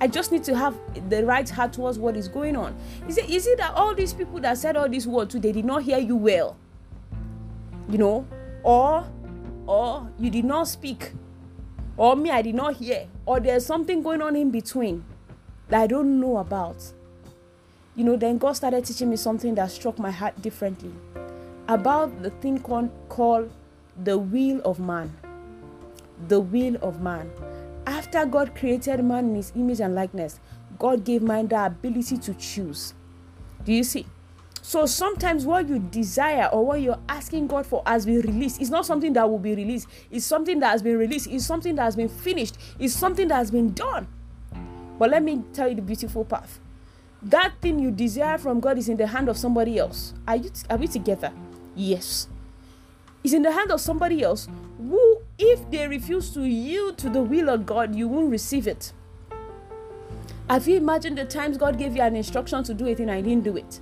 [0.00, 0.74] I just need to have
[1.08, 2.74] the right heart towards what is going on.
[3.08, 5.52] Is it is it that all these people that said all these words too they
[5.52, 6.56] did not hear you well?
[7.88, 8.26] You know
[8.64, 9.06] or
[9.66, 11.12] or you did not speak?
[11.96, 13.06] Or me i did not hear?
[13.24, 15.04] Or there's something going on in between
[15.68, 16.92] that i don't know about
[17.96, 20.92] you know, then God started teaching me something that struck my heart differently
[21.68, 23.52] about the thing called,
[24.02, 25.16] the will of man.
[26.28, 27.30] The will of man.
[27.86, 30.40] After God created man in his image and likeness,
[30.78, 32.94] God gave man the ability to choose.
[33.64, 34.06] Do you see?
[34.60, 38.60] So sometimes what you desire or what you're asking God for has been released.
[38.60, 39.86] It's not something that will be released.
[40.10, 41.28] It's something that has been released.
[41.28, 42.56] It's something that has been finished.
[42.78, 44.08] It's something that has been done.
[44.98, 46.60] But let me tell you the beautiful path
[47.24, 50.14] that thing you desire from God is in the hand of somebody else.
[50.28, 51.32] Are you are we together?
[51.74, 52.28] Yes.
[53.22, 57.22] It's in the hand of somebody else who, if they refuse to yield to the
[57.22, 58.92] will of God, you won't receive it.
[60.50, 63.22] Have you imagined the times God gave you an instruction to do it and I
[63.22, 63.80] didn't do it?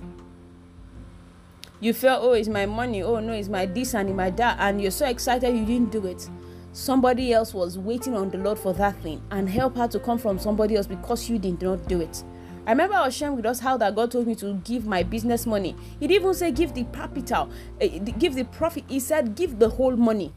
[1.81, 4.81] You felt, oh, it's my money, oh no, it's my this and my that, and
[4.81, 6.29] you're so excited you didn't do it.
[6.71, 10.17] Somebody else was waiting on the Lord for that thing and help her to come
[10.17, 12.23] from somebody else because you did not do it.
[12.65, 15.03] I remember I was sharing with us how that God told me to give my
[15.03, 15.75] business money.
[15.99, 17.49] He didn't even say give the capital,
[17.81, 18.85] uh, give the profit.
[18.87, 20.33] He said give the whole money.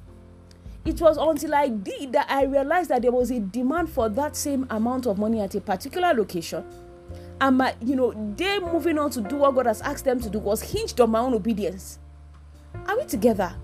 [0.84, 4.36] It was until I did that I realized that there was a demand for that
[4.36, 6.64] same amount of money at a particular location.
[7.40, 10.30] And my, you know, they moving on to do what God has asked them to
[10.30, 11.98] do was hinged on my own obedience.
[12.86, 13.54] Are we together?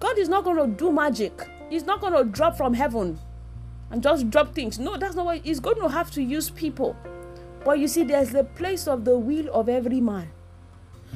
[0.00, 1.48] God is not going to do magic.
[1.68, 3.18] He's not going to drop from heaven
[3.90, 4.78] and just drop things.
[4.78, 6.96] No, that's not what He's going to have to use people.
[7.68, 10.30] But you see, there's the place of the will of every man.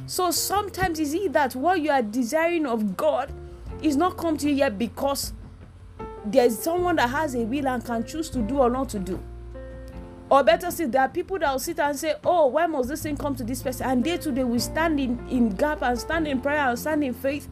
[0.05, 3.33] So sometimes is it that what you are desiring of God
[3.81, 5.33] is not come to you yet because
[6.27, 9.19] there's someone that has a will and can choose to do or not to do.
[10.33, 13.03] Or better still, there are people that will sit and say, Oh, why must this
[13.03, 13.87] thing come to this person?
[13.87, 17.05] And day to day we stand in, in gap and stand in prayer and stand
[17.05, 17.51] in faith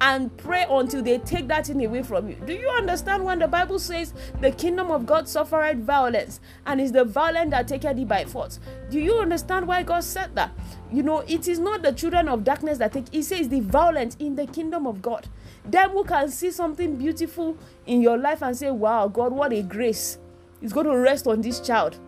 [0.00, 2.36] and pray until they take that thing away from you.
[2.46, 6.92] Do you understand when the Bible says the kingdom of God suffered violence and is
[6.92, 8.60] the violent that taketh it by force?
[8.90, 10.52] Do you understand why God said that?
[10.92, 14.14] You know, it is not the children of darkness that take He says the violent
[14.20, 15.26] in the kingdom of God.
[15.64, 19.62] Them who can see something beautiful in your life and say, Wow, God, what a
[19.62, 20.18] grace.
[20.62, 21.98] It's going to rest on this child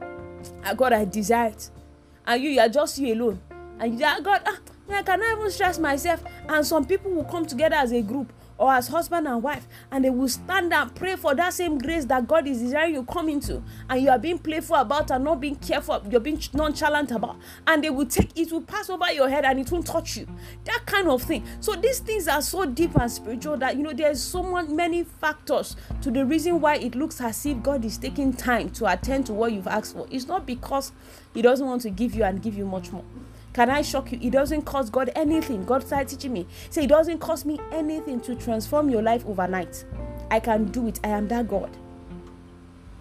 [0.77, 1.49] god i desire.
[1.49, 1.71] It
[2.27, 3.41] and you you are just you alone.
[3.79, 4.59] And you ah god ah
[4.91, 6.23] i cannot even stress myself.
[6.49, 10.05] And some people will come together as a group or as husband and wife and
[10.05, 13.29] they will stand and pray for that same grace that god is desiring you come
[13.29, 17.37] into and you are being playful about and not being careful you're being nonchalant about
[17.67, 20.27] and they will take it will pass over your head and it won't touch you.
[20.65, 21.45] That kind of thing.
[21.61, 25.77] So these things are so deep and spiritual that you know there's so many factors
[26.03, 29.33] to the reason why it looks as if god is taking time to attend to
[29.33, 30.07] what you've asked for.
[30.11, 30.93] It's not because
[31.35, 33.05] he doesn't want to give you and give you much more
[33.53, 34.19] can I shock you?
[34.23, 35.65] It doesn't cost God anything.
[35.65, 36.47] God started teaching me.
[36.71, 39.85] Say, it doesn't cost me anything to transform your life overnight.
[40.31, 40.99] I can do it.
[41.05, 41.71] I am that God.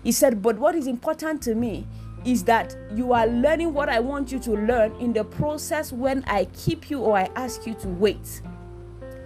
[0.04, 1.88] He said, but what is important to me
[2.26, 6.24] is that you are learning what I want you to learn in the process when
[6.28, 8.42] I keep you or I ask you to wait.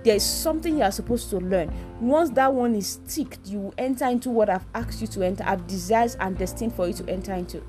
[0.03, 1.73] There is something you are supposed to learn.
[1.99, 5.43] Once that one is ticked, you will enter into what I've asked you to enter,
[5.45, 7.63] I've desired and destined for you to enter into.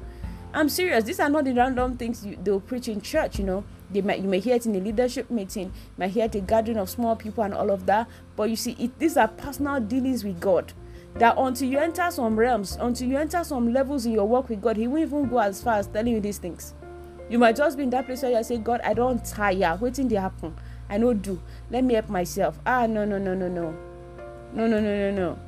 [0.57, 1.05] I'm serious.
[1.05, 3.63] These are not the random things you, they'll preach in church, you know.
[3.91, 6.79] They might, you may hear it in a leadership meeting, may hear it a gathering
[6.79, 8.09] of small people and all of that.
[8.37, 10.73] But you see, it, these are personal dealings with God.
[11.17, 14.63] That until you enter some realms, until you enter some levels in your work with
[14.63, 16.73] God, He won't even go as far as telling you these things.
[17.29, 19.77] You might just be in that place where you say, God, I don't tire.
[19.79, 20.57] Waiting to happen.
[20.89, 21.39] I know do.
[21.71, 22.59] Let me help myself.
[22.65, 23.77] Ah, no, no, no, no, no.
[24.55, 25.39] No, no, no, no, no.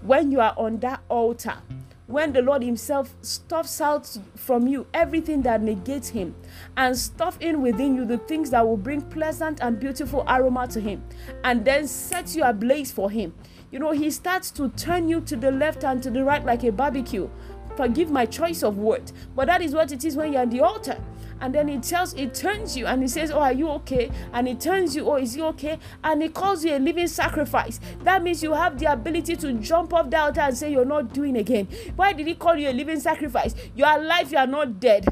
[0.00, 1.58] When you are on that altar,
[2.06, 6.34] when the Lord Himself stuffs out from you everything that negates Him
[6.76, 10.80] and stuff in within you the things that will bring pleasant and beautiful aroma to
[10.80, 11.02] Him
[11.44, 13.34] and then sets you ablaze for Him.
[13.72, 16.64] You know, He starts to turn you to the left and to the right like
[16.64, 17.28] a barbecue.
[17.76, 20.60] Forgive my choice of word, but that is what it is when you're at the
[20.60, 20.98] altar
[21.40, 24.10] and then it tells it turns you and it says oh are you okay?
[24.32, 25.78] And it turns you oh is he okay?
[26.04, 27.80] And it calls you a living sacrifice.
[28.02, 31.12] That means you have the ability to jump off the altar and say you're not
[31.12, 31.68] doing again.
[31.96, 33.54] Why did he call you a living sacrifice?
[33.74, 35.06] You are alive you are not dead.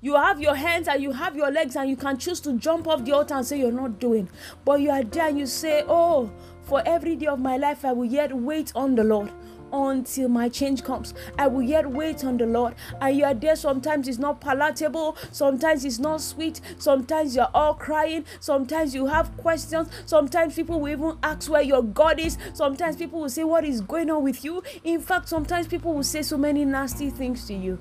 [0.00, 2.86] You have your hands and you have your legs and you can choose to jump
[2.86, 4.28] off the altar and say you're not doing.
[4.64, 6.30] But you are there and you say oh
[6.62, 9.30] for every day of my life i will yet wait on the lord
[9.72, 11.14] until my change comes.
[11.38, 12.74] I will yet wait on the Lord.
[13.00, 13.56] And you are there.
[13.56, 19.36] Sometimes it's not palatable, sometimes it's not sweet, sometimes you're all crying, sometimes you have
[19.36, 23.64] questions, sometimes people will even ask where your God is, sometimes people will say, What
[23.64, 24.62] is going on with you?
[24.84, 27.78] In fact, sometimes people will say so many nasty things to you.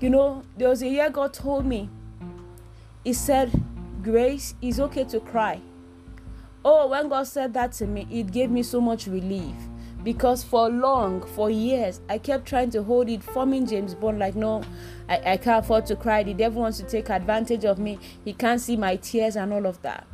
[0.00, 1.88] You know, there was a year God told me,
[3.04, 3.62] He said,
[4.02, 5.60] Grace, is okay to cry
[6.64, 9.54] Oh, when God said that to me, it gave me so much relief
[10.04, 14.36] because for long, for years, I kept trying to hold it, forming James Bond like,
[14.36, 14.62] no,
[15.08, 16.22] I, I can't afford to cry.
[16.22, 17.98] The devil wants to take advantage of me.
[18.24, 20.06] He can't see my tears and all of that.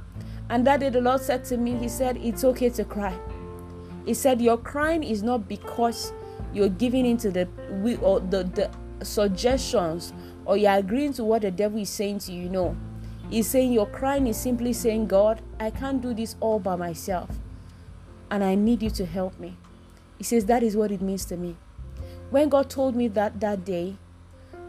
[0.50, 3.14] And that day, the Lord said to me, He said, It's okay to cry.
[4.06, 6.12] He said, Your crying is not because
[6.54, 7.46] you're giving into the
[7.82, 10.14] we or the, the suggestions
[10.46, 12.48] or you're agreeing to what the devil is saying to you.
[12.48, 12.74] No
[13.30, 17.28] He's saying your crying is simply saying, God, I can't do this all by myself.
[18.30, 19.56] And I need you to help me.
[20.16, 21.56] He says, That is what it means to me.
[22.30, 23.96] When God told me that that day,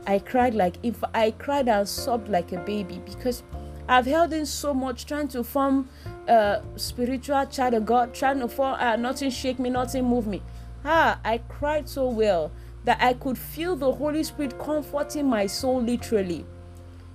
[0.06, 3.44] I cried like if I cried and sobbed like a baby because
[3.88, 5.90] I've held in so much trying to form
[6.28, 10.42] a spiritual child of God, trying to form uh, nothing shake me, nothing move me.
[10.84, 12.52] Ah, I cried so well
[12.84, 16.46] that I could feel the Holy Spirit comforting my soul literally.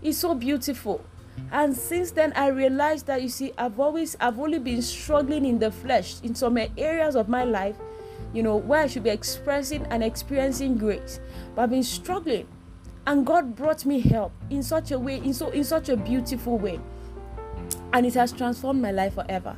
[0.02, 1.04] It's so beautiful
[1.52, 5.58] and since then i realized that you see i've always i've only been struggling in
[5.58, 7.76] the flesh in some areas of my life
[8.32, 11.20] you know where i should be expressing and experiencing grace.
[11.54, 12.48] But i've been struggling.
[13.06, 16.58] And god brought me help in such a way in so in such a beautiful
[16.58, 16.80] way.
[17.92, 19.56] And it has transformed my life forever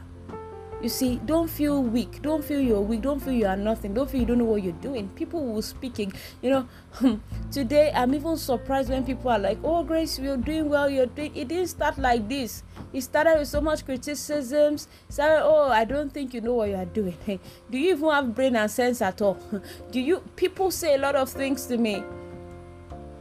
[0.82, 2.20] you see, don't feel weak.
[2.20, 3.00] Don't feel you're weak.
[3.00, 3.94] Don't feel you are nothing.
[3.94, 5.08] Don't feel you don't know what you're doing.
[5.10, 6.12] People will speaking.
[6.42, 10.90] You know, today I'm even surprised when people are like, "Oh, Grace, you're doing well.
[10.90, 12.62] You're doing." It didn't start like this.
[12.92, 14.88] It started with so much criticisms.
[15.08, 17.16] Started, "Oh, I don't think you know what you are doing."
[17.70, 19.38] Do you even have brain and sense at all?
[19.90, 20.22] Do you?
[20.36, 22.04] People say a lot of things to me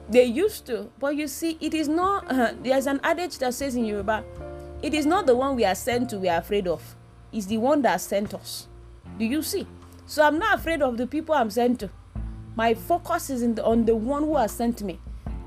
[0.07, 3.75] they used to but you see it is not uh, there's an adage that says
[3.75, 4.23] in yoruba
[4.83, 6.95] it is not the one we are sent to we are afraid of
[7.36, 8.67] is the one that sent us.
[9.19, 9.67] Do you see?
[10.06, 11.89] So I'm not afraid of the people I'm sent to.
[12.56, 15.00] My focus is the, on the one who has sent me.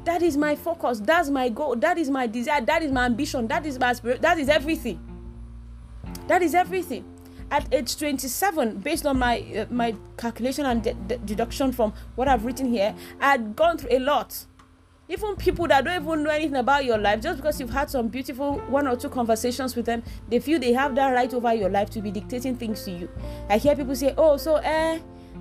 [0.04, 1.00] That is my focus.
[1.00, 1.76] That's my goal.
[1.76, 2.60] That is my desire.
[2.60, 3.46] That is my ambition.
[3.48, 4.22] That is my spirit.
[4.22, 5.00] That is everything.
[6.26, 7.04] That is everything.
[7.50, 12.28] At age 27, based on my uh, my calculation and de- de- deduction from what
[12.28, 14.44] I've written here, I had gone through a lot.
[15.10, 18.08] Even people that don't even know anything about your life, just because you've had some
[18.08, 21.70] beautiful one or two conversations with them, they feel they have that right over your
[21.70, 23.08] life to be dictating things to you.
[23.48, 24.98] I hear people say, "Oh, so eh,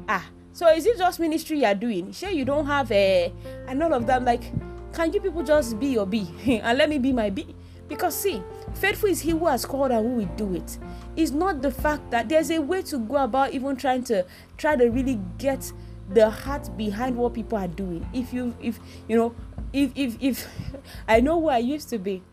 [0.07, 2.13] ah, so is it just ministry you're doing?
[2.13, 3.31] Sure, you don't have a eh,
[3.67, 4.23] and all of them.
[4.23, 4.53] Like,
[4.93, 6.27] can you people just be your be
[6.63, 7.53] and let me be my B?
[7.89, 8.41] Because see,
[8.75, 10.77] faithful is he who has called and who will do it.
[11.15, 14.25] It's not the fact that there's a way to go about even trying to
[14.57, 15.71] try to really get
[16.09, 18.07] the heart behind what people are doing.
[18.13, 19.35] If you if you know
[19.73, 20.47] if if if
[21.07, 22.23] I know who I used to be,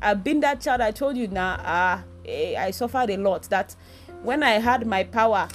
[0.00, 0.80] I've been that child.
[0.80, 1.54] I told you now.
[1.54, 3.44] Uh, I suffered a lot.
[3.44, 3.74] That
[4.22, 5.48] when I had my power,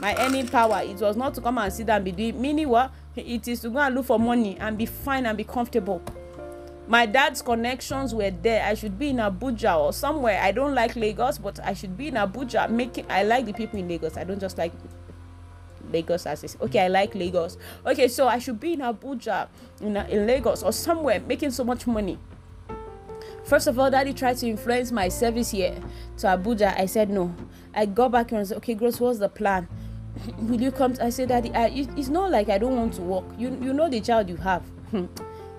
[0.00, 2.40] my earning power, it was not to come and sit down and be doing.
[2.40, 2.92] Meaning what?
[3.16, 6.02] It is to go and look for money and be fine and be comfortable.
[6.86, 8.64] My dad's connections were there.
[8.64, 10.40] I should be in Abuja or somewhere.
[10.42, 12.68] I don't like Lagos, but I should be in Abuja.
[12.68, 14.16] Making I like the people in Lagos.
[14.16, 14.72] I don't just like
[15.94, 16.56] Lagos as is.
[16.60, 17.56] Okay, I like Lagos.
[17.86, 19.48] Okay, so I should be in Abuja,
[19.80, 22.18] in, in Lagos or somewhere making so much money.
[23.44, 25.78] First of all, daddy tried to influence my service here
[26.18, 26.78] to Abuja.
[26.78, 27.34] I said no.
[27.74, 29.68] I got back and said, okay, Gross, what's the plan?
[30.38, 30.94] Will you come?
[30.94, 33.24] To, I said, Daddy, I, it's not like I don't want to work.
[33.38, 34.62] You, you know the child you have.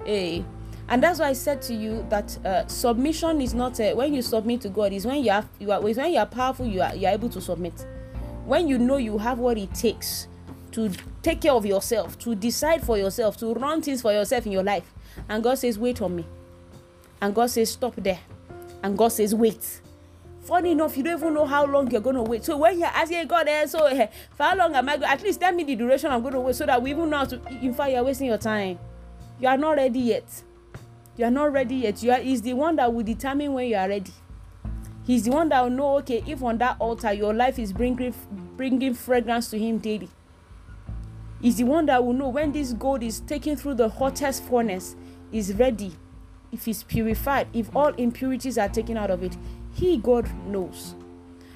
[0.06, 0.46] hey.
[0.88, 4.22] And that's why I said to you that uh, submission is not a, when you
[4.22, 4.94] submit to God.
[4.94, 6.66] Is when you have you are when you are powerful.
[6.68, 7.74] You are you are able to submit
[8.46, 10.28] when you know you have what it takes
[10.72, 14.52] to take care of yourself, to decide for yourself, to run things for yourself in
[14.52, 14.94] your life,
[15.30, 16.26] and God says, Wait on me.
[17.22, 18.20] And God says, Stop there.
[18.84, 19.82] And God says, Wait.
[20.42, 22.46] Funny enough, you don't even know how long you're to wait.
[22.46, 24.06] So when you're asking God, eh, so eh,
[24.36, 25.12] for how long am I going?
[25.12, 27.26] At least tell me the duration I'm to wait so that we even know how
[27.26, 27.42] to.
[27.64, 28.78] In fact, you're wasting your time.
[29.40, 30.44] You are not ready yet.
[31.18, 32.04] You are not ready yet.
[32.04, 34.12] You are is the one that will determine when you are ready.
[35.06, 38.14] He's the one that will know, okay, if on that altar your life is bringing
[38.58, 40.10] bringing fragrance to Him daily.
[41.42, 44.96] He's the one that will know when this gold is taken through the hottest furnace,
[45.32, 45.94] is ready,
[46.52, 49.38] if it's purified, if all impurities are taken out of it.
[49.74, 50.96] He, God, knows.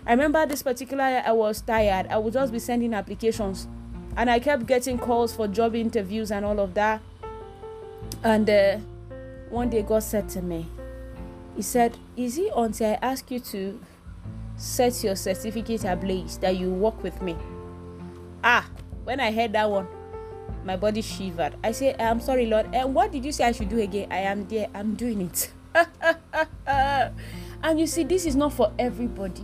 [0.06, 2.08] I remember this particular year I was tired.
[2.08, 3.68] I would just be sending applications,
[4.16, 7.02] and I kept getting calls for job interviews and all of that.
[8.24, 8.78] And uh,
[9.50, 10.68] one day God said to me,
[11.60, 13.78] he said, Is it until I ask you to
[14.56, 17.36] set your certificate ablaze that you work with me?
[18.41, 18.65] Ah,
[19.04, 19.86] when I heard that one,
[20.63, 21.58] my body shivered.
[21.62, 22.74] I said, I'm sorry, Lord.
[22.74, 24.08] And what did you say I should do again?
[24.10, 24.69] I am there.
[24.74, 25.52] I'm doing it.
[27.62, 29.43] and you see, this is not for everybody.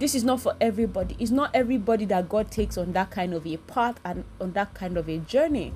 [0.00, 1.14] This is not for everybody.
[1.20, 4.74] It's not everybody that God takes on that kind of a path and on that
[4.74, 5.72] kind of a journey.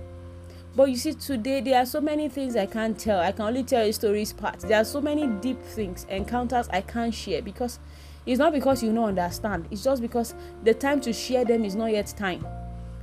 [0.76, 3.18] But you see, today there are so many things I can't tell.
[3.18, 4.60] I can only tell a story's part.
[4.60, 7.78] There are so many deep things, encounters I can't share because
[8.26, 9.68] it's not because you don't understand.
[9.70, 12.46] It's just because the time to share them is not yet time.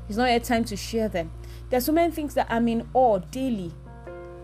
[0.07, 1.31] It's not yet time to share them.
[1.71, 3.71] There are so many things that I'm in awe daily.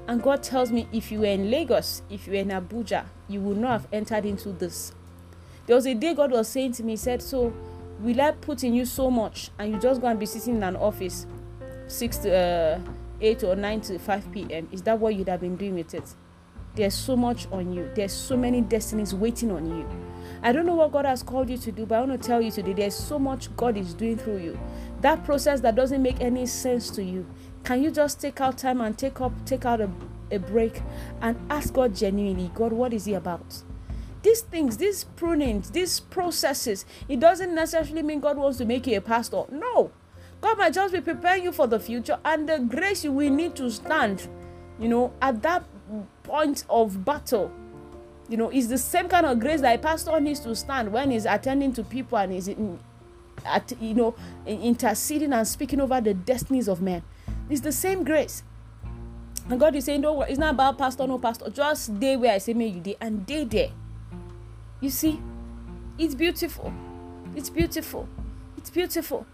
[0.07, 3.41] And God tells me if you were in Lagos, if you were in Abuja, you
[3.41, 4.91] would not have entered into this.
[5.67, 7.53] There was a day God was saying to me, He said, So
[7.99, 10.63] will I put in you so much and you just go and be sitting in
[10.63, 11.27] an office
[11.87, 12.79] six to uh
[13.21, 14.67] 8 or 9 to 5 p.m.
[14.71, 16.15] Is that what you'd have been doing with it?
[16.75, 17.89] There's so much on you.
[17.95, 19.87] There's so many destinies waiting on you.
[20.41, 22.41] I don't know what God has called you to do, but I want to tell
[22.41, 24.59] you today there's so much God is doing through you.
[25.01, 27.25] That process that doesn't make any sense to you.
[27.63, 29.89] Can you just take out time and take up take out a,
[30.31, 30.81] a break
[31.21, 33.63] and ask God genuinely, God, what is he about?
[34.21, 38.97] These things, these prunings, these processes, it doesn't necessarily mean God wants to make you
[38.97, 39.43] a pastor.
[39.51, 39.91] No.
[40.41, 43.55] God might just be preparing you for the future and the grace you will need
[43.55, 44.27] to stand,
[44.79, 45.63] you know, at that
[46.23, 47.51] point of battle.
[48.29, 51.11] You know, it's the same kind of grace that a pastor needs to stand when
[51.11, 52.49] he's attending to people and is
[53.45, 57.01] at you know interceding and speaking over the destinies of men.
[57.49, 58.43] It's the same grace.
[59.49, 61.49] And God is saying, worry, it's not about pastor, no pastor.
[61.49, 63.71] Just day where I say may you day and day there.
[64.79, 65.19] You see,
[65.97, 66.71] it's beautiful.
[67.35, 68.07] It's beautiful.
[68.57, 69.25] It's beautiful.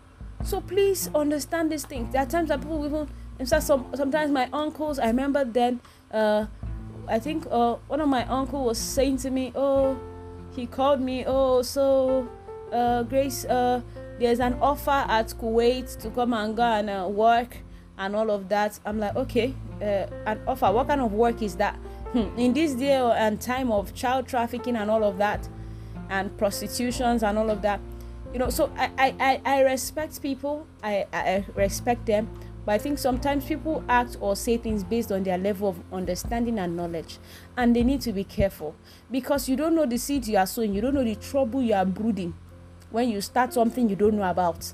[0.45, 2.13] So please understand these things.
[2.13, 5.81] There are times that people even in fact some sometimes my uncles I remember then
[6.11, 6.45] uh
[7.07, 9.99] I think uh one of my uncle was saying to me, Oh,
[10.55, 12.29] he called me, oh so
[12.71, 13.81] uh Grace uh
[14.19, 17.57] there's an offer at Kuwait to come and go and uh, work
[17.97, 18.79] and all of that.
[18.85, 20.71] I'm like, okay, uh, an offer.
[20.71, 21.75] What kind of work is that?
[22.13, 22.29] Hmm.
[22.37, 25.49] In this day and time of child trafficking and all of that,
[26.09, 27.81] and prostitutions and all of that,
[28.35, 30.67] you know so i i i respect people.
[30.83, 32.27] I i respect them.
[32.65, 36.59] But i think sometimes people act or say things based on their level of understanding
[36.59, 37.17] and knowledge.
[37.55, 38.75] And they need to be careful.
[39.09, 40.73] Because you don't know the seed you are sowing.
[40.73, 42.33] You don't know the trouble you are brooding.
[42.91, 44.73] When you start something you don't know about.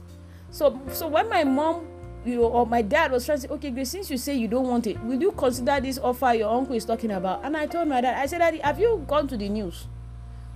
[0.50, 1.86] So so when my mom
[2.26, 4.48] you know, or my dad was trying to say, okay, Grace, since you say you
[4.48, 7.46] don't want it, will you consider this offer your uncle is talking about?
[7.46, 9.88] And I told my dad, I said, Daddy, have you gone to the news?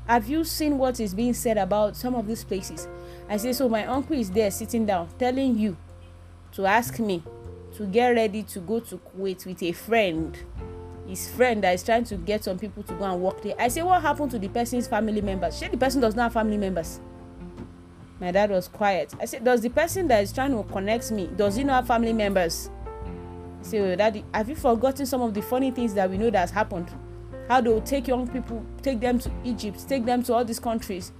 [0.07, 2.87] Have you seen what is being said about some of these places?
[3.27, 5.75] I said, so my uncle is there sitting down telling you
[6.51, 7.23] to ask me
[7.75, 10.37] to get ready to go to Kuwait with a friend.
[11.07, 13.55] His friend that is trying to get some people to go and work there.
[13.57, 15.55] I said, what happened to the person's family members?
[15.55, 16.99] Say the person does not have family members.
[18.19, 19.13] My dad was quiet.
[19.19, 21.87] I said, Does the person that is trying to connect me, does he not have
[21.87, 22.69] family members?
[23.59, 26.29] I said, well, Daddy, have you forgotten some of the funny things that we know
[26.29, 26.89] that has happened?
[27.47, 30.59] How they will take young people, take them to Egypt, take them to all these
[30.59, 31.11] countries,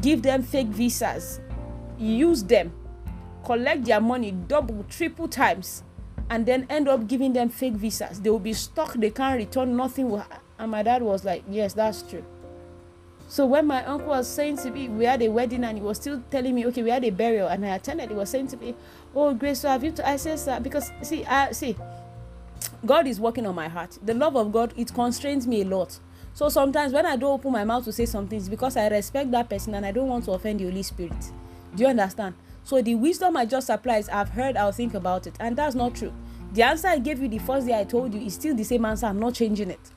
[0.00, 1.40] give them fake visas,
[1.98, 2.72] use them,
[3.44, 5.82] collect their money double, triple times,
[6.30, 8.20] and then end up giving them fake visas.
[8.20, 10.24] They will be stuck, they can't return, nothing will.
[10.58, 12.24] And my dad was like, Yes, that's true.
[13.32, 15.96] So when my uncle was saying to me, we had a wedding and he was
[15.96, 18.58] still telling me, okay, we had a burial and I attended, he was saying to
[18.58, 18.74] me,
[19.14, 20.02] oh, Grace, so have you, t-?
[20.02, 21.74] I said, sir, because see, I see,
[22.84, 23.98] God is working on my heart.
[24.02, 25.98] The love of God, it constrains me a lot.
[26.34, 29.30] So sometimes when I don't open my mouth to say something, it's because I respect
[29.32, 31.32] that person and I don't want to offend the Holy Spirit.
[31.74, 32.34] Do you understand?
[32.64, 35.34] So the wisdom I just applied, I've heard, I'll think about it.
[35.38, 36.12] And that's not true.
[36.52, 38.84] The answer I gave you the first day I told you is still the same
[38.84, 39.06] answer.
[39.06, 39.90] I'm not changing it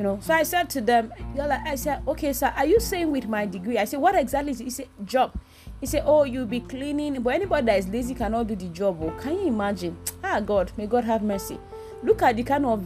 [0.00, 3.10] you know so i said to them like, i said okay sir are you saying
[3.10, 5.38] with my degree i said what exactly is it he said job
[5.78, 8.96] he said oh you'll be cleaning but anybody that is lazy cannot do the job
[9.02, 9.94] oh can you imagine
[10.24, 11.58] ah god may god have mercy
[12.02, 12.84] look at the kind of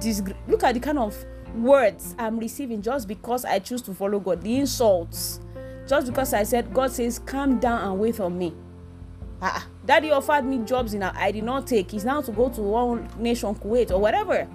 [0.00, 1.16] this look at the kind of
[1.56, 4.40] words i'm receiving just because i choose to follow god.
[4.42, 5.40] The insults.
[5.88, 8.54] Just because i said god says calm down and wait on me.
[9.42, 11.90] Ah daddy offered me jobs in i did not take.
[11.90, 14.46] He's now to go to one nation kuwait or whatever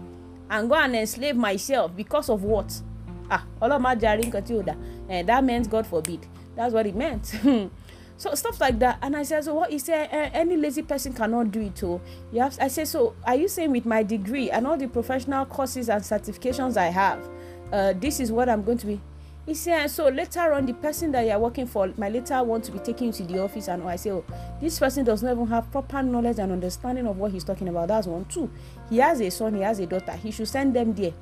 [0.49, 2.81] and go and enslave myself because of what?
[3.29, 4.75] Ah ọlọ́màjàre nǹkan tí ò dá.
[5.09, 6.25] And that meant God forbid.
[6.55, 7.33] That's what it meant
[8.17, 8.97] so stuff like that.
[9.01, 12.01] And I said so what he said uh, any lazy person cannot do it oh.
[12.31, 15.45] You have I said so are you saying with my degree and all the professional
[15.45, 17.29] courses and certifications I have
[17.71, 19.01] uh, this is what I'm going to be?
[19.45, 22.71] He said so later on the person that you're working for my later want to
[22.71, 24.25] be taken to the office and i say oh
[24.59, 27.89] this person does not even have proper knowledge and understanding of what he's talking about.
[27.89, 28.25] That's one.
[28.25, 28.49] Two
[28.89, 30.13] he has a son he has a daughter.
[30.13, 31.13] He should send them there.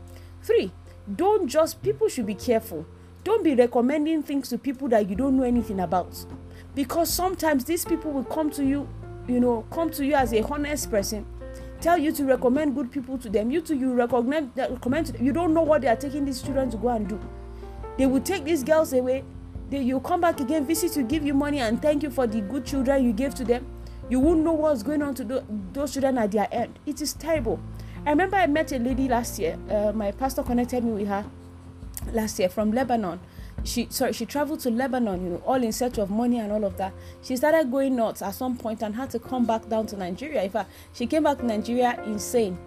[0.44, 0.72] Three
[1.16, 2.86] don't just people should be careful.
[3.24, 6.14] Don't be recommending things to people that you don't know anything about
[6.76, 8.88] because sometimes these people will come to you
[9.28, 11.26] you know come to you as a honest person
[11.84, 13.52] tell you to recommend good people to them.
[13.52, 15.26] You too you recommend to them.
[15.26, 17.20] you don't know what they are taking these children to go and do.
[17.98, 19.24] They will take these girls away.
[19.70, 22.40] They you come back again visit you give you money and thank you for the
[22.40, 23.66] good children you gave to them.
[24.10, 25.44] You won't know what's going on to the,
[25.74, 26.80] those children at their end.
[26.86, 27.60] It is terrible.
[28.06, 31.26] I remember i met a lady last year uh, my pastor connected me with her
[32.12, 33.18] last year from lebanon
[33.64, 36.64] she sorry she traveled to lebanon you know all in search of money and all
[36.66, 39.86] of that she started going nuts at some point and had to come back down
[39.86, 42.58] to nigeria in fact she came back to nigeria insane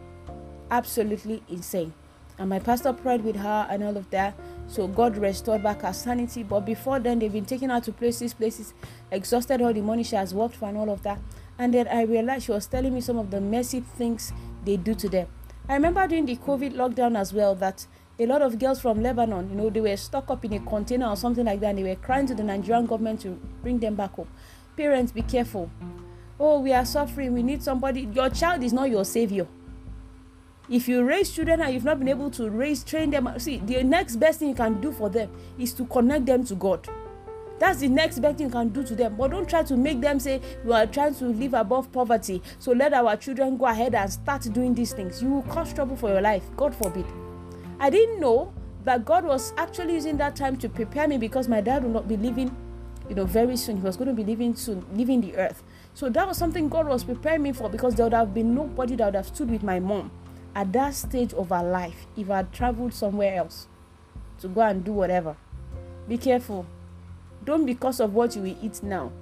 [0.70, 1.92] absolutely insane
[2.38, 4.34] and my pastor prayed with her and all of that
[4.68, 6.42] so God restored back her sanity.
[6.42, 8.74] But before then, they've been taking her to places, places,
[9.10, 11.20] exhausted all the money she has worked for and all of that.
[11.58, 14.32] And then I realized she was telling me some of the messy things
[14.64, 15.28] they do to them.
[15.68, 17.86] I remember during the COVID lockdown as well that
[18.18, 21.08] a lot of girls from Lebanon, you know, they were stuck up in a container
[21.08, 23.94] or something like that, and they were crying to the Nigerian government to bring them
[23.94, 24.28] back home.
[24.76, 25.70] Parents, be careful.
[26.38, 27.32] Oh, we are suffering.
[27.32, 28.08] We need somebody.
[28.12, 29.46] Your child is not your savior
[30.68, 33.82] if you raise children and you've not been able to raise train them see the
[33.84, 36.86] next best thing you can do for them is to connect them to god
[37.58, 40.00] that's the next best thing you can do to them but don't try to make
[40.00, 43.94] them say you are trying to live above poverty so let our children go ahead
[43.94, 47.04] and start doing these things you will cause trouble for your life god forbid
[47.80, 48.52] i didn't know
[48.84, 52.08] that god was actually using that time to prepare me because my dad would not
[52.08, 52.54] be living
[53.08, 55.62] you know very soon he was going to be leaving soon leaving the earth
[55.94, 58.96] so that was something god was preparing me for because there would have been nobody
[58.96, 60.10] that would have stood with my mom
[60.56, 63.68] at that stage of her life if I had traveled somewhere else
[64.40, 65.36] to go and do whatever.
[66.08, 66.64] Be careful.
[67.44, 69.12] Don't because of what you will eat now.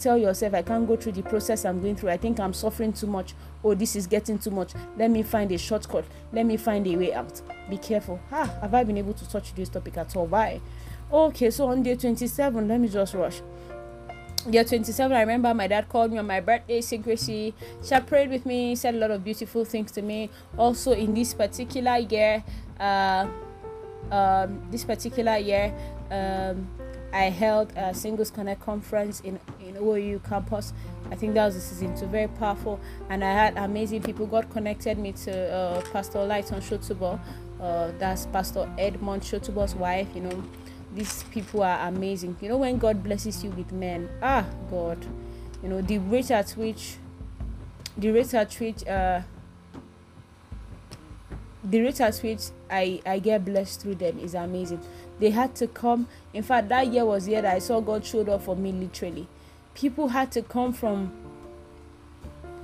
[0.00, 2.10] Tell yourself, I can't go through the process I'm going through.
[2.10, 3.34] I think I'm suffering too much.
[3.64, 4.72] Oh, this is getting too much.
[4.96, 6.04] Let me find a shortcut.
[6.32, 7.40] Let me find a way out.
[7.70, 8.20] Be careful.
[8.30, 10.26] Ah, have I been able to touch this topic at all?
[10.26, 10.60] Why?
[11.12, 13.40] Okay, so on day 27, let me just rush
[14.50, 18.44] year 27 i remember my dad called me on my birthday secrecy she prayed with
[18.44, 22.42] me said a lot of beautiful things to me also in this particular year
[22.80, 23.24] uh,
[24.10, 25.72] um, this particular year
[26.10, 26.68] um,
[27.12, 30.72] I held a Singles Connect conference in in OU campus.
[31.12, 34.24] I think that was the season two, very powerful, and I had amazing people.
[34.24, 37.20] God connected me to uh, Pastor Lighton Shotubo,
[37.60, 40.08] uh, that's Pastor Edmond Shotubo's wife.
[40.14, 40.44] You know,
[40.94, 42.38] these people are amazing.
[42.40, 45.04] You know, when God blesses you with men, ah, God,
[45.62, 46.96] you know the rate at which,
[47.94, 49.20] the rate at which, uh,
[51.62, 52.40] the rate at which
[52.70, 54.80] I I get blessed through them is amazing.
[55.20, 56.08] They had to come.
[56.32, 58.72] In fact, that year was the year that I saw God showed up for me
[58.72, 59.28] literally.
[59.74, 61.12] People had to come from.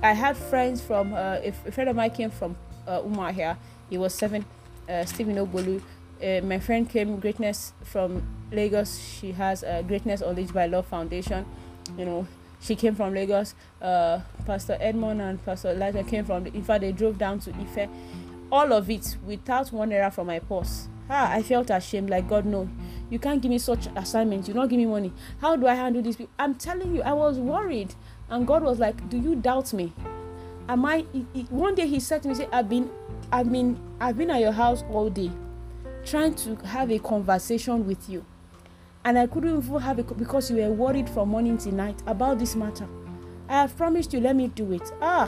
[0.01, 1.13] I had friends from.
[1.13, 2.55] Uh, if a friend of mine came from
[2.87, 3.57] uh, Umar here,
[3.89, 4.45] he was seven.
[4.87, 5.81] Uh, Stephen Obolu.
[6.21, 8.99] Uh, my friend came greatness from Lagos.
[8.99, 11.45] She has a uh, Greatness Unleashed by Love Foundation.
[11.97, 12.27] You know,
[12.59, 13.55] she came from Lagos.
[13.81, 16.45] Uh, Pastor Edmond and Pastor Elijah came from.
[16.47, 17.89] In fact, they drove down to Ife
[18.51, 20.87] all of it without one error from my purse.
[21.09, 22.69] Ah, I felt ashamed, like God, no,
[23.09, 24.47] you can't give me such assignments.
[24.47, 25.11] You don't give me money.
[25.41, 26.17] How do I handle this?
[26.37, 27.95] I'm telling you, I was worried,
[28.29, 29.91] and God was like, "Do you doubt me?
[30.67, 31.01] Am I?"
[31.49, 32.91] One day He said to me, "Say, I've been,
[33.31, 35.31] I've been, I've been at your house all day,
[36.05, 38.23] trying to have a conversation with you,
[39.03, 42.37] and I couldn't even have it because you were worried from morning to night about
[42.37, 42.87] this matter.
[43.47, 44.91] I have promised you, let me do it.
[45.01, 45.27] Ah,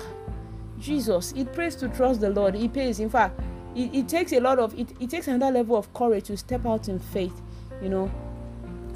[0.77, 2.55] Jesus, it pays to trust the Lord.
[2.55, 2.99] It pays.
[2.99, 3.39] In fact,
[3.75, 6.65] it, it takes a lot of it, it takes another level of courage to step
[6.65, 7.33] out in faith,
[7.81, 8.11] you know.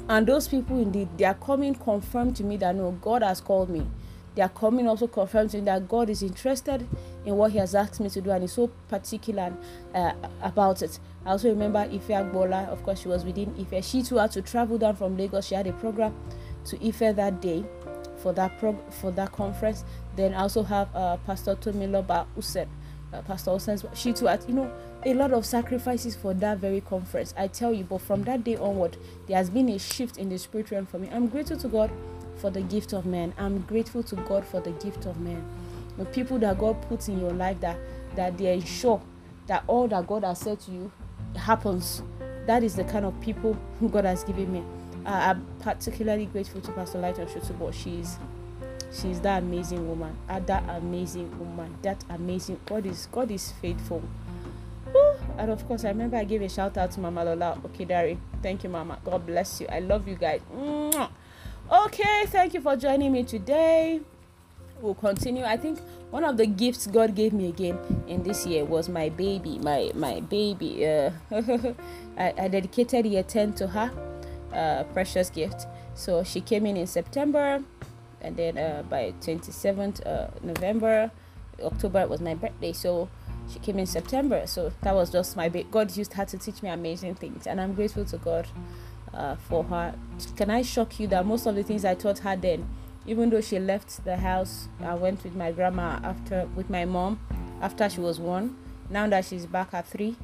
[0.08, 3.70] And those people indeed they are coming confirmed to me that no, God has called
[3.70, 3.86] me.
[4.34, 6.86] They are coming also confirmed to me that God is interested
[7.24, 9.52] in what He has asked me to do and is so particular
[9.94, 10.12] uh,
[10.42, 10.98] about it.
[11.24, 13.84] I also remember Ife Agbola, of course, she was within Ife.
[13.84, 15.46] She too had to travel down from Lagos.
[15.46, 16.14] She had a program
[16.66, 17.64] to Ife that day
[18.18, 19.84] for that prog- for that conference.
[20.16, 22.68] Then I also have uh, Pastor Tomiloba Usen,
[23.16, 23.80] uh, Pastor Usen.
[23.94, 24.72] She too had, you know,
[25.04, 27.34] a lot of sacrifices for that very conference.
[27.36, 28.96] I tell you, but from that day onward,
[29.26, 31.08] there has been a shift in the spirit realm for me.
[31.12, 31.90] I'm grateful to God
[32.36, 33.32] for the gift of men.
[33.38, 35.44] I'm grateful to God for the gift of men.
[35.96, 37.78] The people that God puts in your life that
[38.16, 39.00] that they ensure
[39.46, 40.90] that all that God has said to you
[41.36, 42.02] happens.
[42.46, 43.56] That is the kind of people
[43.90, 44.62] God has given me.
[45.04, 47.72] Uh, I'm particularly grateful to Pastor Lighton Shotubo.
[47.72, 48.18] She's
[48.92, 50.16] she's that amazing woman.
[50.28, 51.76] Uh, that amazing woman.
[51.82, 54.02] That amazing God is God is faithful.
[55.38, 58.18] And of course, I remember I gave a shout out to Mama Lola Okay, Okidari.
[58.42, 58.98] Thank you, Mama.
[59.04, 59.66] God bless you.
[59.70, 60.40] I love you guys.
[61.70, 64.00] Okay, thank you for joining me today.
[64.80, 65.44] We'll continue.
[65.44, 65.80] I think
[66.10, 69.58] one of the gifts God gave me again in this year was my baby.
[69.58, 70.86] My my baby.
[70.86, 71.10] Uh,
[72.18, 73.90] I, I dedicated year 10 to her
[74.52, 75.66] uh, precious gift.
[75.94, 77.62] So she came in in September,
[78.26, 81.12] and then uh, by 27th uh, November,
[81.62, 82.72] October was my birthday.
[82.72, 83.08] So
[83.50, 84.46] she came in September.
[84.46, 87.60] So that was just my ba- God used her to teach me amazing things, and
[87.60, 88.48] I'm grateful to God
[89.14, 89.94] uh, for her.
[90.36, 92.68] Can I shock you that most of the things I taught her then,
[93.06, 97.20] even though she left the house, I went with my grandma after with my mom
[97.62, 98.56] after she was one.
[98.90, 100.16] Now that she's back at three,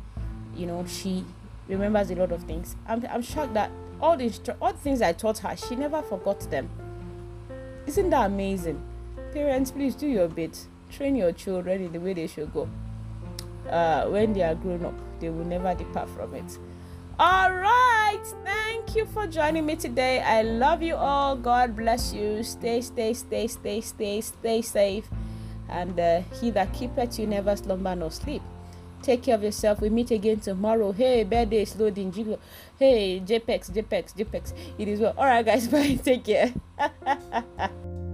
[0.56, 1.24] you know she
[1.68, 2.74] remembers a lot of things.
[2.88, 6.40] I'm, I'm shocked that all the all the things I taught her, she never forgot
[6.50, 6.68] them.
[7.86, 8.80] Isn't that amazing?
[9.32, 10.66] Parents, please do your bit.
[10.90, 12.68] Train your children in the way they should go.
[13.68, 16.58] Uh, when they are grown up, they will never depart from it.
[17.18, 18.20] All right.
[18.44, 20.20] Thank you for joining me today.
[20.20, 21.36] I love you all.
[21.36, 22.42] God bless you.
[22.42, 25.08] Stay, stay, stay, stay, stay, stay safe.
[25.68, 28.42] And uh, he that keepeth you never slumber nor sleep.
[29.02, 29.80] Take care of yourself.
[29.80, 30.92] We meet again tomorrow.
[30.92, 32.12] Hey, birthday is loading.
[32.78, 34.52] Hey, JPEX, JPEX, JPEX.
[34.78, 35.14] It is well.
[35.18, 35.68] All right, guys.
[35.72, 35.98] Bye.
[36.02, 36.52] Take care.